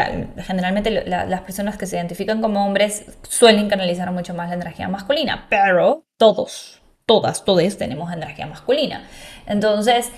generalmente 0.43 0.91
las 1.07 1.41
personas 1.41 1.75
que 1.75 1.87
se 1.87 1.95
identifican 1.95 2.39
como 2.39 2.63
hombres 2.63 3.05
suelen 3.27 3.67
canalizar 3.67 4.11
mucho 4.11 4.35
más 4.35 4.49
la 4.49 4.55
energía 4.55 4.87
masculina, 4.89 5.47
pero 5.49 6.05
todos, 6.17 6.81
todas, 7.05 7.45
todos 7.45 7.77
tenemos 7.77 8.11
energía 8.11 8.47
masculina. 8.47 9.07
Entonces, 9.45 10.11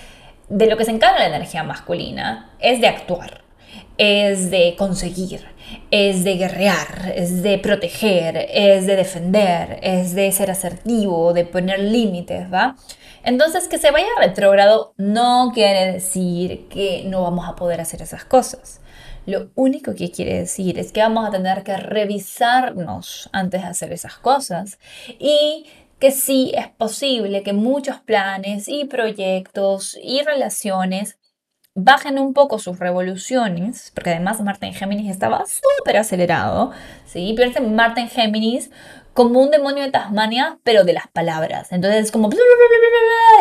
de 0.50 0.68
lo 0.68 0.78
que 0.78 0.86
se 0.86 0.92
encarga 0.92 1.20
la 1.20 1.36
energía 1.36 1.64
masculina 1.64 2.52
es 2.60 2.80
de 2.80 2.88
actuar, 2.88 3.44
es 3.98 4.50
de 4.50 4.76
conseguir, 4.78 5.46
es 5.92 6.24
de 6.24 6.38
guerrear, 6.38 7.12
es 7.14 7.44
de 7.44 7.58
proteger, 7.58 8.48
es 8.50 8.86
de 8.86 8.96
defender, 8.96 9.80
es 9.82 10.16
de 10.16 10.32
ser 10.32 10.50
asertivo, 10.50 11.34
de 11.34 11.44
poner 11.44 11.80
límites, 11.80 12.52
¿va? 12.52 12.78
Entonces, 13.24 13.68
que 13.68 13.78
se 13.78 13.92
vaya 13.92 14.08
retrógrado 14.20 14.94
no 14.96 15.52
quiere 15.54 15.92
decir 15.92 16.70
que 16.70 17.04
no 17.06 17.24
vamos 17.24 17.50
a 17.50 17.56
poder 17.56 17.82
hacer 17.82 18.02
esas 18.02 18.24
cosas. 18.24 18.80
Lo 19.26 19.50
único 19.56 19.94
que 19.94 20.10
quiere 20.10 20.40
decir 20.40 20.80
es 20.80 20.94
que 20.94 21.02
vamos 21.02 21.28
a 21.28 21.32
tener 21.32 21.64
que 21.64 21.76
revisarnos 21.76 23.30
antes 23.34 23.62
de 23.62 23.68
hacer 23.68 23.92
esas 23.92 24.18
cosas 24.18 24.80
y 25.20 25.66
que 26.00 26.12
sí 26.12 26.52
es 26.56 26.68
posible 26.68 27.44
que 27.44 27.54
muchos 27.54 28.00
planes 28.00 28.68
y 28.68 28.86
proyectos 28.86 29.98
y 30.02 30.22
relaciones 30.22 31.18
bajen 31.80 32.18
un 32.18 32.34
poco 32.34 32.58
sus 32.58 32.80
revoluciones, 32.80 33.92
porque 33.94 34.10
además 34.10 34.42
Marte 34.42 34.66
en 34.66 34.74
Géminis 34.74 35.12
estaba 35.12 35.44
súper 35.46 35.98
acelerado, 35.98 36.72
¿sí? 37.06 37.34
Piensen 37.36 37.66
en 37.66 37.76
Marte 37.76 38.02
en 38.02 38.10
Géminis 38.10 38.72
como 39.14 39.42
un 39.42 39.52
demonio 39.52 39.84
de 39.84 39.92
Tasmania, 39.92 40.60
pero 40.64 40.84
de 40.84 40.94
las 40.94 41.08
palabras. 41.08 41.72
Entonces 41.72 42.06
es 42.06 42.12
como 42.12 42.30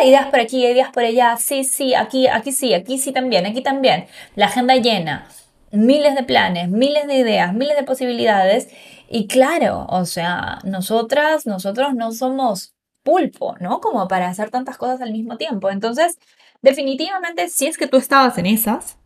ideas 0.03 0.27
por 0.27 0.39
aquí, 0.39 0.65
ideas 0.65 0.89
por 0.91 1.03
allá, 1.03 1.35
sí, 1.37 1.63
sí, 1.63 1.95
aquí, 1.95 2.27
aquí 2.27 2.51
sí, 2.51 2.73
aquí 2.73 2.97
sí 2.97 3.11
también, 3.11 3.45
aquí 3.45 3.61
también. 3.61 4.05
La 4.35 4.47
agenda 4.47 4.75
llena, 4.75 5.27
miles 5.71 6.15
de 6.15 6.23
planes, 6.23 6.69
miles 6.69 7.07
de 7.07 7.15
ideas, 7.15 7.53
miles 7.53 7.75
de 7.75 7.83
posibilidades 7.83 8.69
y 9.09 9.27
claro, 9.27 9.85
o 9.89 10.05
sea, 10.05 10.59
nosotras, 10.63 11.45
nosotros 11.45 11.93
no 11.93 12.11
somos 12.11 12.73
pulpo, 13.03 13.55
¿no? 13.59 13.79
Como 13.79 14.07
para 14.07 14.27
hacer 14.27 14.49
tantas 14.49 14.77
cosas 14.77 15.01
al 15.01 15.11
mismo 15.11 15.37
tiempo. 15.37 15.69
Entonces, 15.69 16.17
definitivamente, 16.61 17.47
si 17.49 17.67
es 17.67 17.77
que 17.77 17.87
tú 17.87 17.97
estabas 17.97 18.37
en 18.37 18.45
esas, 18.45 18.97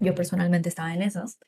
yo 0.00 0.14
personalmente 0.14 0.68
estaba 0.68 0.92
en 0.92 1.02
esas, 1.02 1.38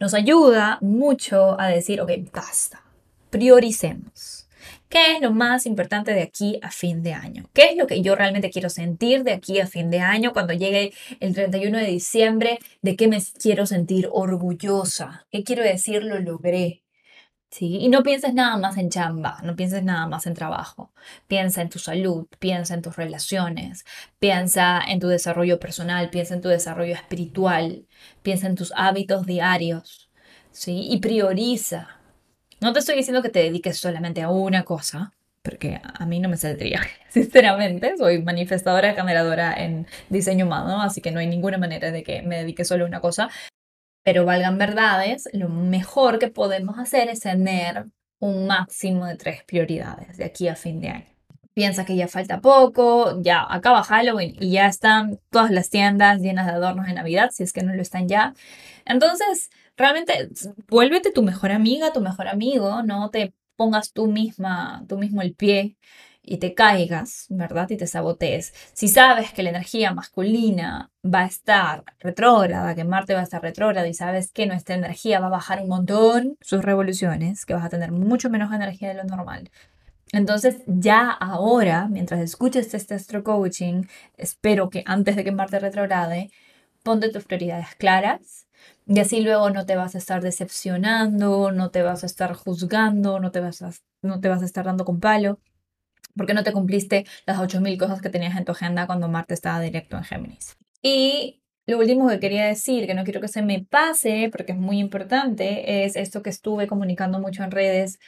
nos 0.00 0.14
ayuda 0.14 0.78
mucho 0.80 1.60
a 1.60 1.68
decir, 1.68 2.00
ok, 2.00 2.10
basta, 2.32 2.82
prioricemos. 3.30 4.48
¿Qué 4.88 5.16
es 5.16 5.20
lo 5.20 5.32
más 5.32 5.66
importante 5.66 6.14
de 6.14 6.22
aquí 6.22 6.60
a 6.62 6.70
fin 6.70 7.02
de 7.02 7.12
año? 7.12 7.44
¿Qué 7.52 7.70
es 7.70 7.76
lo 7.76 7.86
que 7.86 8.00
yo 8.00 8.14
realmente 8.14 8.50
quiero 8.50 8.70
sentir 8.70 9.24
de 9.24 9.32
aquí 9.32 9.60
a 9.60 9.66
fin 9.66 9.90
de 9.90 10.00
año 10.00 10.32
cuando 10.32 10.52
llegue 10.52 10.92
el 11.20 11.34
31 11.34 11.78
de 11.78 11.86
diciembre? 11.86 12.58
¿De 12.80 12.96
qué 12.96 13.08
me 13.08 13.20
quiero 13.38 13.66
sentir 13.66 14.08
orgullosa? 14.12 15.26
¿Qué 15.30 15.42
quiero 15.42 15.62
decir 15.62 16.04
lo 16.04 16.20
logré? 16.20 16.83
Y 17.60 17.88
no 17.88 18.02
pienses 18.02 18.34
nada 18.34 18.56
más 18.56 18.76
en 18.76 18.90
chamba, 18.90 19.38
no 19.42 19.54
pienses 19.56 19.82
nada 19.82 20.06
más 20.06 20.26
en 20.26 20.34
trabajo. 20.34 20.90
Piensa 21.28 21.62
en 21.62 21.68
tu 21.68 21.78
salud, 21.78 22.26
piensa 22.38 22.74
en 22.74 22.82
tus 22.82 22.96
relaciones, 22.96 23.84
piensa 24.18 24.80
en 24.86 25.00
tu 25.00 25.08
desarrollo 25.08 25.60
personal, 25.60 26.10
piensa 26.10 26.34
en 26.34 26.40
tu 26.40 26.48
desarrollo 26.48 26.94
espiritual, 26.94 27.86
piensa 28.22 28.46
en 28.46 28.56
tus 28.56 28.72
hábitos 28.76 29.26
diarios, 29.26 30.10
¿sí? 30.50 30.88
Y 30.90 30.98
prioriza. 30.98 31.88
No 32.60 32.72
te 32.72 32.80
estoy 32.80 32.96
diciendo 32.96 33.22
que 33.22 33.28
te 33.28 33.40
dediques 33.40 33.78
solamente 33.78 34.22
a 34.22 34.30
una 34.30 34.64
cosa, 34.64 35.12
porque 35.42 35.80
a 35.82 36.06
mí 36.06 36.20
no 36.20 36.28
me 36.28 36.38
saldría, 36.38 36.80
sinceramente. 37.10 37.96
Soy 37.98 38.22
manifestadora, 38.22 38.94
generadora 38.94 39.52
en 39.54 39.86
diseño 40.08 40.46
humano, 40.46 40.80
así 40.82 41.00
que 41.00 41.10
no 41.10 41.20
hay 41.20 41.26
ninguna 41.26 41.58
manera 41.58 41.90
de 41.90 42.02
que 42.02 42.22
me 42.22 42.38
dedique 42.38 42.64
solo 42.64 42.84
a 42.84 42.88
una 42.88 43.00
cosa. 43.00 43.28
Pero 44.04 44.24
valgan 44.24 44.58
verdades, 44.58 45.28
lo 45.32 45.48
mejor 45.48 46.18
que 46.18 46.28
podemos 46.28 46.78
hacer 46.78 47.08
es 47.08 47.20
tener 47.20 47.86
un 48.18 48.46
máximo 48.46 49.06
de 49.06 49.16
tres 49.16 49.42
prioridades 49.44 50.16
de 50.18 50.24
aquí 50.24 50.48
a 50.48 50.56
fin 50.56 50.80
de 50.80 50.88
año. 50.88 51.06
Piensa 51.54 51.84
que 51.84 51.96
ya 51.96 52.08
falta 52.08 52.40
poco, 52.40 53.22
ya 53.22 53.46
acaba 53.48 53.82
Halloween 53.84 54.34
y 54.40 54.50
ya 54.52 54.66
están 54.66 55.20
todas 55.30 55.50
las 55.50 55.70
tiendas 55.70 56.20
llenas 56.20 56.46
de 56.46 56.52
adornos 56.52 56.86
de 56.86 56.94
Navidad, 56.94 57.30
si 57.32 57.44
es 57.44 57.52
que 57.52 57.62
no 57.62 57.74
lo 57.74 57.80
están 57.80 58.08
ya. 58.08 58.34
Entonces, 58.84 59.50
realmente, 59.76 60.28
vuélvete 60.68 61.12
tu 61.12 61.22
mejor 61.22 61.52
amiga, 61.52 61.92
tu 61.92 62.00
mejor 62.00 62.28
amigo, 62.28 62.82
no 62.82 63.10
te 63.10 63.34
pongas 63.56 63.92
tú 63.92 64.08
misma, 64.08 64.84
tú 64.88 64.98
mismo 64.98 65.22
el 65.22 65.34
pie 65.34 65.76
y 66.26 66.38
te 66.38 66.54
caigas, 66.54 67.26
¿verdad? 67.28 67.68
Y 67.70 67.76
te 67.76 67.86
sabotees. 67.86 68.54
Si 68.72 68.88
sabes 68.88 69.32
que 69.32 69.42
la 69.42 69.50
energía 69.50 69.92
masculina 69.92 70.90
va 71.04 71.20
a 71.20 71.26
estar 71.26 71.84
retrógrada, 72.00 72.74
que 72.74 72.84
Marte 72.84 73.14
va 73.14 73.20
a 73.20 73.24
estar 73.24 73.42
retrógrada 73.42 73.86
y 73.86 73.94
sabes 73.94 74.32
que 74.32 74.46
nuestra 74.46 74.74
energía 74.74 75.20
va 75.20 75.26
a 75.26 75.30
bajar 75.30 75.60
un 75.62 75.68
montón 75.68 76.36
sus 76.40 76.62
revoluciones, 76.62 77.44
que 77.44 77.54
vas 77.54 77.64
a 77.64 77.68
tener 77.68 77.92
mucho 77.92 78.30
menos 78.30 78.52
energía 78.52 78.88
de 78.88 78.94
lo 78.94 79.04
normal. 79.04 79.50
Entonces, 80.12 80.58
ya 80.66 81.10
ahora, 81.10 81.88
mientras 81.88 82.20
escuches 82.20 82.72
este 82.72 82.94
astro 82.94 83.24
coaching, 83.24 83.84
espero 84.16 84.70
que 84.70 84.82
antes 84.86 85.16
de 85.16 85.24
que 85.24 85.32
Marte 85.32 85.58
retrograde, 85.58 86.30
ponte 86.82 87.10
tus 87.10 87.24
prioridades 87.24 87.74
claras 87.76 88.46
y 88.86 89.00
así 89.00 89.20
luego 89.20 89.50
no 89.50 89.66
te 89.66 89.76
vas 89.76 89.94
a 89.94 89.98
estar 89.98 90.22
decepcionando, 90.22 91.50
no 91.52 91.70
te 91.70 91.82
vas 91.82 92.02
a 92.02 92.06
estar 92.06 92.34
juzgando, 92.34 93.20
no 93.20 93.30
te 93.30 93.40
vas 93.40 93.62
a, 93.62 93.72
no 94.02 94.20
te 94.20 94.28
vas 94.28 94.42
a 94.42 94.44
estar 94.46 94.64
dando 94.64 94.84
con 94.84 95.00
palo 95.00 95.38
¿Por 96.16 96.26
qué 96.26 96.34
no 96.34 96.44
te 96.44 96.52
cumpliste 96.52 97.04
las 97.26 97.38
8.000 97.38 97.78
cosas 97.78 98.00
que 98.00 98.10
tenías 98.10 98.36
en 98.36 98.44
tu 98.44 98.52
agenda 98.52 98.86
cuando 98.86 99.08
Marte 99.08 99.34
estaba 99.34 99.60
directo 99.60 99.96
en 99.96 100.04
Géminis? 100.04 100.56
Y 100.82 101.40
lo 101.66 101.78
último 101.78 102.08
que 102.08 102.20
quería 102.20 102.46
decir, 102.46 102.86
que 102.86 102.94
no 102.94 103.04
quiero 103.04 103.20
que 103.20 103.28
se 103.28 103.42
me 103.42 103.64
pase, 103.68 104.28
porque 104.30 104.52
es 104.52 104.58
muy 104.58 104.78
importante, 104.78 105.84
es 105.84 105.96
esto 105.96 106.22
que 106.22 106.30
estuve 106.30 106.66
comunicando 106.66 107.18
mucho 107.20 107.42
en 107.42 107.50
redes 107.50 107.98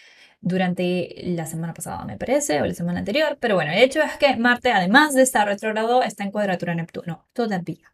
durante 0.40 1.14
la 1.24 1.46
semana 1.46 1.72
pasada, 1.72 2.04
me 2.04 2.18
parece, 2.18 2.60
o 2.60 2.66
la 2.66 2.74
semana 2.74 2.98
anterior. 2.98 3.38
Pero 3.40 3.54
bueno, 3.54 3.72
el 3.72 3.78
hecho 3.78 4.02
es 4.02 4.12
que 4.18 4.36
Marte, 4.36 4.72
además 4.72 5.14
de 5.14 5.22
estar 5.22 5.48
retrogrado, 5.48 6.02
está 6.02 6.24
en 6.24 6.30
cuadratura 6.30 6.74
Neptuno, 6.74 7.26
todavía. 7.32 7.92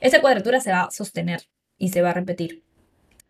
Esa 0.00 0.20
cuadratura 0.20 0.60
se 0.60 0.72
va 0.72 0.82
a 0.82 0.90
sostener 0.90 1.42
y 1.78 1.90
se 1.90 2.02
va 2.02 2.10
a 2.10 2.14
repetir 2.14 2.64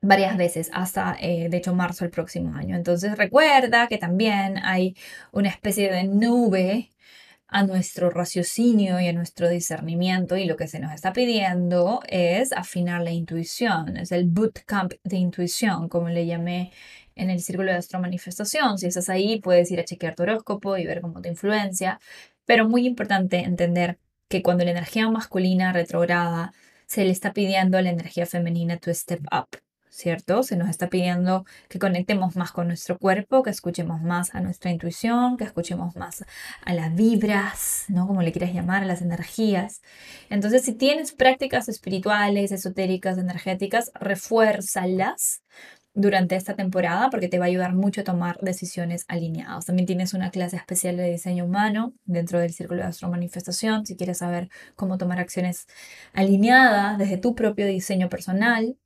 varias 0.01 0.37
veces 0.37 0.71
hasta, 0.73 1.17
eh, 1.21 1.49
de 1.51 1.57
hecho, 1.59 1.75
marzo 1.75 2.05
del 2.05 2.11
próximo 2.13 2.55
año. 2.57 2.77
Entonces 2.77 3.17
recuerda 3.17 3.87
que 3.89 3.99
también 3.99 4.59
hay 4.59 4.97
una 5.33 5.51
especie 5.51 5.91
de 5.93 6.05
nube 6.05 6.91
a 7.51 7.65
nuestro 7.65 8.11
raciocinio 8.11 9.01
y 9.01 9.09
a 9.09 9.13
nuestro 9.13 9.49
discernimiento 9.49 10.37
y 10.37 10.45
lo 10.45 10.57
que 10.57 10.69
se 10.69 10.79
nos 10.79 10.93
está 10.93 11.13
pidiendo 11.13 12.01
es 12.09 12.53
afinar 12.53 13.03
la 13.03 13.11
intuición, 13.11 13.97
es 13.97 14.13
el 14.13 14.27
bootcamp 14.27 14.93
de 15.03 15.17
intuición, 15.17 15.89
como 15.89 16.09
le 16.09 16.27
llamé 16.27 16.73
en 17.17 17.29
el 17.31 17.41
círculo 17.41 17.73
de 17.73 17.79
astromanifestación. 17.79 18.79
Si 18.79 18.87
estás 18.87 19.09
ahí, 19.09 19.41
puedes 19.41 19.71
ir 19.71 19.81
a 19.81 19.85
chequear 19.85 20.15
tu 20.15 20.23
horóscopo 20.23 20.77
y 20.77 20.87
ver 20.87 21.01
cómo 21.01 21.21
te 21.21 21.29
influencia, 21.29 22.01
pero 22.47 22.69
muy 22.69 22.87
importante 22.87 23.39
entender 23.39 23.99
que 24.29 24.43
cuando 24.43 24.65
la 24.65 24.71
energía 24.71 25.09
masculina 25.11 25.73
retrograda 25.73 26.53
se 26.87 27.05
le 27.05 27.11
está 27.11 27.33
pidiendo 27.33 27.79
a 27.79 27.83
la 27.83 27.91
energía 27.91 28.27
femenina 28.27 28.77
to 28.79 28.95
step 28.95 29.23
up, 29.33 29.61
¿cierto? 29.91 30.43
Se 30.43 30.57
nos 30.57 30.69
está 30.71 30.89
pidiendo 30.89 31.45
que 31.69 31.79
conectemos 31.79 32.37
más 32.37 32.53
con 32.53 32.69
nuestro 32.69 32.99
cuerpo, 32.99 33.43
que 33.43 33.51
escuchemos 33.51 34.01
más 34.01 34.35
a 34.35 34.41
nuestra 34.41 34.71
intuición, 34.71 35.37
que 35.37 35.45
escuchemos 35.45 35.97
más 35.97 36.25
a 36.65 36.75
las 36.75 36.95
vibras, 36.95 37.85
¿no? 37.89 38.07
Como 38.07 38.23
le 38.23 38.33
quieras 38.33 38.55
llamar, 38.55 38.85
a 38.85 38.87
las 38.87 39.03
energías. 39.03 39.83
Entonces, 40.31 40.63
si 40.63 40.75
tienes 40.75 41.13
prácticas 41.13 41.69
espirituales, 41.69 42.53
esotéricas, 42.53 43.19
energéticas, 43.19 43.91
refuérzalas 43.95 45.43
durante 45.95 46.37
esta 46.37 46.55
temporada 46.55 47.11
porque 47.11 47.29
te 47.29 47.39
va 47.39 47.47
a 47.47 47.49
ayudar 47.49 47.75
mucho 47.75 48.03
a 48.03 48.05
tomar 48.05 48.39
decisiones 48.41 49.05
alineadas. 49.09 49.67
También 49.67 49.87
tienes 49.87 50.15
una 50.15 50.31
clase 50.31 50.57
especial 50.57 50.97
de 50.97 51.11
diseño 51.11 51.45
humano 51.45 51.95
dentro 52.05 52.39
del 52.39 52.53
Círculo 52.53 52.83
de 52.83 52.89
Astromanifestación 52.89 53.87
si 53.87 53.97
quieres 53.97 54.19
saber 54.19 54.49
cómo 54.77 54.99
tomar 54.99 55.19
acciones 55.19 55.67
alineadas 56.13 56.99
desde 56.99 57.19
tu 57.19 57.35
propio 57.35 57.67
diseño 57.67 58.09
personal. 58.09 58.77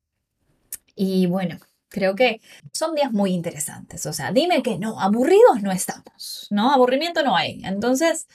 Y 0.94 1.26
bueno, 1.26 1.58
creo 1.94 2.16
que 2.16 2.40
son 2.72 2.94
días 2.94 3.12
muy 3.12 3.32
interesantes. 3.32 4.04
O 4.06 4.12
sea, 4.12 4.32
dime 4.32 4.62
que 4.62 4.78
no, 4.78 5.00
aburridos 5.00 5.62
no 5.62 5.70
estamos, 5.70 6.48
¿no? 6.50 6.72
Aburrimiento 6.72 7.22
no 7.22 7.36
hay. 7.36 7.62
Entonces, 7.64 8.26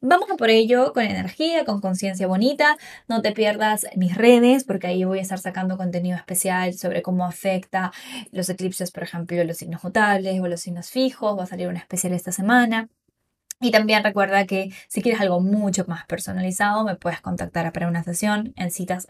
vamos 0.00 0.28
por 0.38 0.50
ello 0.50 0.92
con 0.92 1.02
energía, 1.04 1.64
con 1.64 1.80
conciencia 1.80 2.28
bonita. 2.28 2.76
No 3.08 3.20
te 3.20 3.32
pierdas 3.32 3.86
mis 3.96 4.14
redes 4.16 4.64
porque 4.64 4.86
ahí 4.86 5.04
voy 5.04 5.18
a 5.18 5.22
estar 5.22 5.40
sacando 5.40 5.76
contenido 5.76 6.16
especial 6.16 6.74
sobre 6.74 7.02
cómo 7.02 7.24
afecta 7.24 7.92
los 8.30 8.48
eclipses, 8.48 8.92
por 8.92 9.02
ejemplo, 9.02 9.42
los 9.44 9.56
signos 9.56 9.82
mutables 9.82 10.40
o 10.40 10.46
los 10.46 10.60
signos 10.60 10.90
fijos. 10.90 11.36
Va 11.36 11.42
a 11.42 11.46
salir 11.46 11.68
un 11.68 11.76
especial 11.76 12.12
esta 12.12 12.30
semana. 12.32 12.88
Y 13.60 13.72
también 13.72 14.04
recuerda 14.04 14.46
que 14.46 14.72
si 14.86 15.02
quieres 15.02 15.20
algo 15.20 15.40
mucho 15.40 15.84
más 15.88 16.06
personalizado, 16.06 16.84
me 16.84 16.94
puedes 16.94 17.20
contactar 17.20 17.72
para 17.72 17.88
una 17.88 18.04
sesión 18.04 18.52
en 18.56 18.70
citas 18.70 19.06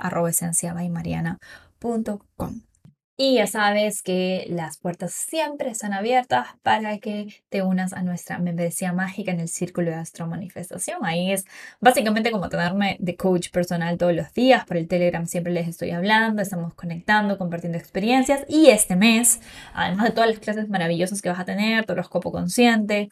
y 3.20 3.34
ya 3.34 3.48
sabes 3.48 4.00
que 4.02 4.46
las 4.48 4.78
puertas 4.78 5.12
siempre 5.12 5.70
están 5.70 5.92
abiertas 5.92 6.46
para 6.62 6.98
que 6.98 7.26
te 7.48 7.62
unas 7.62 7.92
a 7.92 8.02
nuestra 8.02 8.38
membresía 8.38 8.92
mágica 8.92 9.32
en 9.32 9.40
el 9.40 9.48
Círculo 9.48 9.90
de 9.90 9.96
Astro 9.96 10.28
Manifestación. 10.28 11.04
Ahí 11.04 11.32
es 11.32 11.44
básicamente 11.80 12.30
como 12.30 12.48
tenerme 12.48 12.96
de 13.00 13.16
coach 13.16 13.50
personal 13.50 13.98
todos 13.98 14.14
los 14.14 14.32
días. 14.34 14.64
Por 14.66 14.76
el 14.76 14.86
Telegram 14.86 15.26
siempre 15.26 15.52
les 15.52 15.66
estoy 15.66 15.90
hablando, 15.90 16.42
estamos 16.42 16.74
conectando, 16.74 17.38
compartiendo 17.38 17.76
experiencias. 17.76 18.44
Y 18.48 18.68
este 18.68 18.94
mes, 18.94 19.40
además 19.74 20.04
de 20.04 20.12
todas 20.12 20.30
las 20.30 20.38
clases 20.38 20.68
maravillosas 20.68 21.20
que 21.20 21.28
vas 21.28 21.40
a 21.40 21.44
tener, 21.44 21.90
horóscopo 21.90 22.30
consciente, 22.30 23.10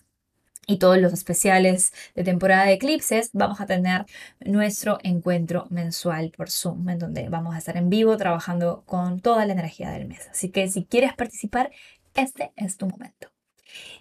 y 0.67 0.79
todos 0.79 0.99
los 0.99 1.13
especiales 1.13 1.93
de 2.15 2.25
temporada 2.25 2.65
de 2.65 2.73
eclipses, 2.73 3.31
vamos 3.33 3.61
a 3.61 3.67
tener 3.67 4.07
nuestro 4.41 4.99
encuentro 5.03 5.67
mensual 5.71 6.33
por 6.37 6.51
Zoom, 6.51 6.89
en 6.89 6.99
donde 6.99 7.29
vamos 7.29 7.55
a 7.55 7.59
estar 7.59 7.77
en 7.77 7.89
vivo 7.89 8.17
trabajando 8.17 8.83
con 8.87 9.21
toda 9.21 9.47
la 9.47 9.53
energía 9.53 9.91
del 9.91 10.07
mes. 10.09 10.29
Así 10.31 10.51
que 10.51 10.69
si 10.69 10.85
quieres 10.85 11.15
participar, 11.15 11.71
este 12.15 12.53
es 12.57 12.77
tu 12.77 12.87
momento. 12.87 13.29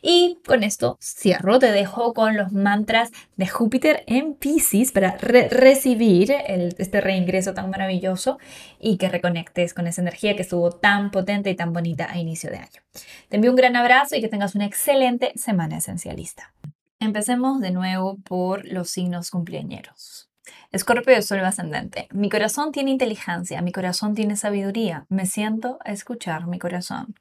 Y 0.02 0.40
con 0.46 0.64
esto 0.64 0.98
cierro, 1.02 1.60
te 1.60 1.72
dejo 1.72 2.14
con 2.14 2.38
los 2.38 2.52
mantras 2.52 3.12
de 3.36 3.48
Júpiter 3.48 4.04
en 4.08 4.36
Pisces 4.36 4.92
para 4.92 5.18
recibir 5.18 6.34
este 6.78 7.02
reingreso 7.02 7.54
tan 7.54 7.70
maravilloso 7.70 8.38
y 8.80 8.98
que 8.98 9.10
reconectes 9.10 9.74
con 9.74 9.88
esa 9.88 10.02
energía 10.02 10.36
que 10.36 10.44
estuvo 10.44 10.72
tan 10.72 11.12
potente 11.12 11.50
y 11.50 11.56
tan 11.56 11.74
bonita 11.74 12.08
a 12.10 12.18
inicio 12.18 12.50
de 12.52 12.58
año. 12.58 12.82
Te 13.30 13.38
envío 13.38 13.52
un 13.52 13.58
gran 13.58 13.76
abrazo 13.76 14.16
y 14.16 14.22
que 14.22 14.30
tengas 14.30 14.56
una 14.56 14.66
excelente 14.66 15.34
semana 15.36 15.78
esencialista. 15.78 16.54
Empecemos 17.00 17.60
de 17.60 17.72
nuevo 17.72 18.18
por 18.24 18.66
los 18.66 18.90
signos 18.90 19.30
cumpleañeros. 19.30 20.30
Escorpio 20.72 21.16
de 21.16 21.22
Sol 21.22 21.40
ascendente. 21.40 22.08
Mi 22.12 22.30
corazón 22.30 22.72
tiene 22.72 22.92
inteligencia, 22.92 23.62
mi 23.62 23.72
corazón 23.72 24.14
tiene 24.16 24.36
sabiduría. 24.36 25.06
Me 25.10 25.26
siento 25.26 25.80
a 25.84 25.92
escuchar 25.92 26.48
mi 26.48 26.60
corazón. 26.60 27.16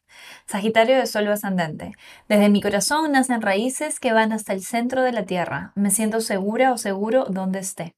Sagitario 0.46 0.96
de 0.96 1.06
Sol 1.06 1.26
ascendente. 1.28 1.92
Desde 2.28 2.48
mi 2.48 2.60
corazón 2.60 3.12
nacen 3.12 3.42
raíces 3.42 3.98
que 3.98 4.12
van 4.12 4.32
hasta 4.32 4.52
el 4.52 4.62
centro 4.62 5.02
de 5.02 5.12
la 5.12 5.24
tierra. 5.24 5.72
Me 5.74 5.90
siento 5.90 6.20
segura 6.20 6.72
o 6.72 6.78
seguro 6.78 7.24
donde 7.28 7.60
esté. 7.60 7.94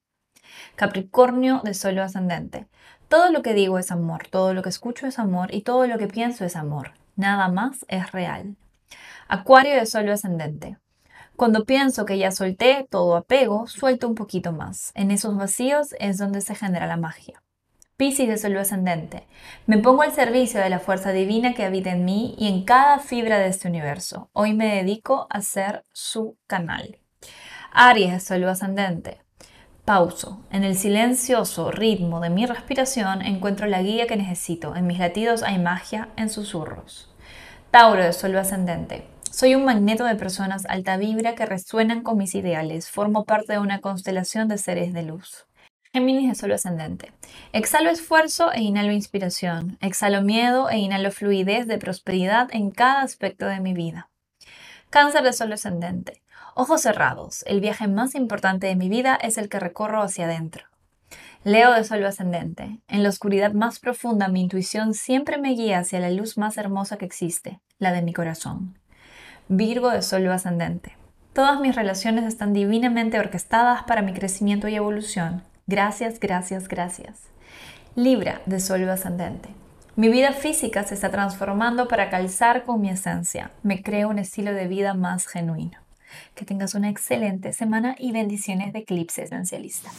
Capricornio 0.76 1.60
de 1.64 1.74
Sol 1.74 1.98
ascendente. 1.98 2.66
Todo 3.08 3.30
lo 3.30 3.42
que 3.42 3.54
digo 3.54 3.78
es 3.78 3.90
amor, 3.90 4.26
todo 4.28 4.54
lo 4.54 4.62
que 4.62 4.68
escucho 4.68 5.06
es 5.06 5.18
amor 5.18 5.54
y 5.54 5.62
todo 5.62 5.86
lo 5.86 5.98
que 5.98 6.08
pienso 6.08 6.44
es 6.44 6.56
amor. 6.56 6.92
Nada 7.16 7.48
más 7.48 7.84
es 7.88 8.12
real. 8.12 8.56
Acuario 9.28 9.74
de 9.74 9.86
Sol 9.86 10.08
ascendente. 10.08 10.78
Cuando 11.36 11.66
pienso 11.66 12.06
que 12.06 12.16
ya 12.16 12.30
solté 12.30 12.86
todo 12.88 13.14
apego, 13.14 13.66
suelto 13.66 14.08
un 14.08 14.14
poquito 14.14 14.52
más. 14.52 14.90
En 14.94 15.10
esos 15.10 15.36
vacíos 15.36 15.94
es 15.98 16.16
donde 16.16 16.40
se 16.40 16.54
genera 16.54 16.86
la 16.86 16.96
magia. 16.96 17.42
Piscis 17.98 18.28
de 18.28 18.38
Sol 18.38 18.56
ascendente. 18.56 19.26
Me 19.66 19.76
pongo 19.76 20.02
al 20.02 20.12
servicio 20.12 20.60
de 20.60 20.70
la 20.70 20.78
fuerza 20.78 21.12
divina 21.12 21.52
que 21.52 21.64
habita 21.64 21.90
en 21.90 22.06
mí 22.06 22.34
y 22.38 22.48
en 22.48 22.64
cada 22.64 23.00
fibra 23.00 23.38
de 23.38 23.48
este 23.48 23.68
universo. 23.68 24.30
Hoy 24.32 24.54
me 24.54 24.76
dedico 24.76 25.26
a 25.28 25.42
ser 25.42 25.84
su 25.92 26.38
canal. 26.46 27.00
Aries 27.70 28.12
de 28.12 28.20
Sol 28.20 28.44
ascendente. 28.44 29.20
Pauso. 29.84 30.40
En 30.50 30.64
el 30.64 30.76
silencioso 30.76 31.70
ritmo 31.70 32.20
de 32.20 32.30
mi 32.30 32.46
respiración 32.46 33.20
encuentro 33.20 33.66
la 33.66 33.82
guía 33.82 34.06
que 34.06 34.16
necesito. 34.16 34.74
En 34.74 34.86
mis 34.86 34.98
latidos 34.98 35.42
hay 35.42 35.58
magia 35.58 36.08
en 36.16 36.30
susurros. 36.30 37.10
Tauro 37.70 38.02
de 38.02 38.14
Sol 38.14 38.36
ascendente. 38.38 39.15
Soy 39.36 39.54
un 39.54 39.66
magneto 39.66 40.04
de 40.06 40.14
personas 40.14 40.64
alta 40.64 40.96
vibra 40.96 41.34
que 41.34 41.44
resuenan 41.44 42.02
con 42.02 42.16
mis 42.16 42.34
ideales. 42.34 42.90
Formo 42.90 43.26
parte 43.26 43.52
de 43.52 43.58
una 43.58 43.82
constelación 43.82 44.48
de 44.48 44.56
seres 44.56 44.94
de 44.94 45.02
luz. 45.02 45.46
Géminis 45.92 46.30
de 46.30 46.34
Sol 46.34 46.52
ascendente. 46.52 47.12
Exhalo 47.52 47.90
esfuerzo 47.90 48.50
e 48.50 48.62
inhalo 48.62 48.92
inspiración. 48.92 49.76
Exhalo 49.82 50.22
miedo 50.22 50.70
e 50.70 50.78
inhalo 50.78 51.10
fluidez 51.12 51.66
de 51.66 51.76
prosperidad 51.76 52.48
en 52.50 52.70
cada 52.70 53.02
aspecto 53.02 53.44
de 53.44 53.60
mi 53.60 53.74
vida. 53.74 54.08
Cáncer 54.88 55.22
de 55.22 55.34
Sol 55.34 55.52
ascendente. 55.52 56.22
Ojos 56.54 56.80
cerrados. 56.80 57.44
El 57.46 57.60
viaje 57.60 57.88
más 57.88 58.14
importante 58.14 58.68
de 58.68 58.76
mi 58.76 58.88
vida 58.88 59.16
es 59.16 59.36
el 59.36 59.50
que 59.50 59.60
recorro 59.60 60.00
hacia 60.00 60.24
adentro. 60.24 60.64
Leo 61.44 61.74
de 61.74 61.84
Sol 61.84 62.02
ascendente. 62.06 62.78
En 62.88 63.02
la 63.02 63.10
oscuridad 63.10 63.52
más 63.52 63.80
profunda 63.80 64.28
mi 64.28 64.40
intuición 64.40 64.94
siempre 64.94 65.36
me 65.36 65.50
guía 65.50 65.80
hacia 65.80 66.00
la 66.00 66.08
luz 66.08 66.38
más 66.38 66.56
hermosa 66.56 66.96
que 66.96 67.04
existe, 67.04 67.60
la 67.78 67.92
de 67.92 68.00
mi 68.00 68.14
corazón. 68.14 68.78
Virgo 69.48 69.90
de 69.90 70.02
Sol 70.02 70.26
ascendente. 70.28 70.96
Todas 71.32 71.60
mis 71.60 71.76
relaciones 71.76 72.24
están 72.24 72.52
divinamente 72.52 73.20
orquestadas 73.20 73.84
para 73.84 74.02
mi 74.02 74.12
crecimiento 74.12 74.66
y 74.66 74.74
evolución. 74.74 75.44
Gracias, 75.68 76.18
gracias, 76.18 76.66
gracias. 76.66 77.20
Libra 77.94 78.42
de 78.46 78.58
Sol 78.58 78.88
ascendente. 78.88 79.48
Mi 79.94 80.08
vida 80.08 80.32
física 80.32 80.82
se 80.82 80.94
está 80.94 81.12
transformando 81.12 81.86
para 81.86 82.10
calzar 82.10 82.64
con 82.64 82.80
mi 82.80 82.90
esencia. 82.90 83.52
Me 83.62 83.84
creo 83.84 84.08
un 84.08 84.18
estilo 84.18 84.52
de 84.52 84.66
vida 84.66 84.94
más 84.94 85.28
genuino. 85.28 85.78
Que 86.34 86.44
tengas 86.44 86.74
una 86.74 86.90
excelente 86.90 87.52
semana 87.52 87.94
y 88.00 88.10
bendiciones 88.10 88.72
de 88.72 88.80
Eclipse 88.80 89.22
Esencialista. 89.22 89.90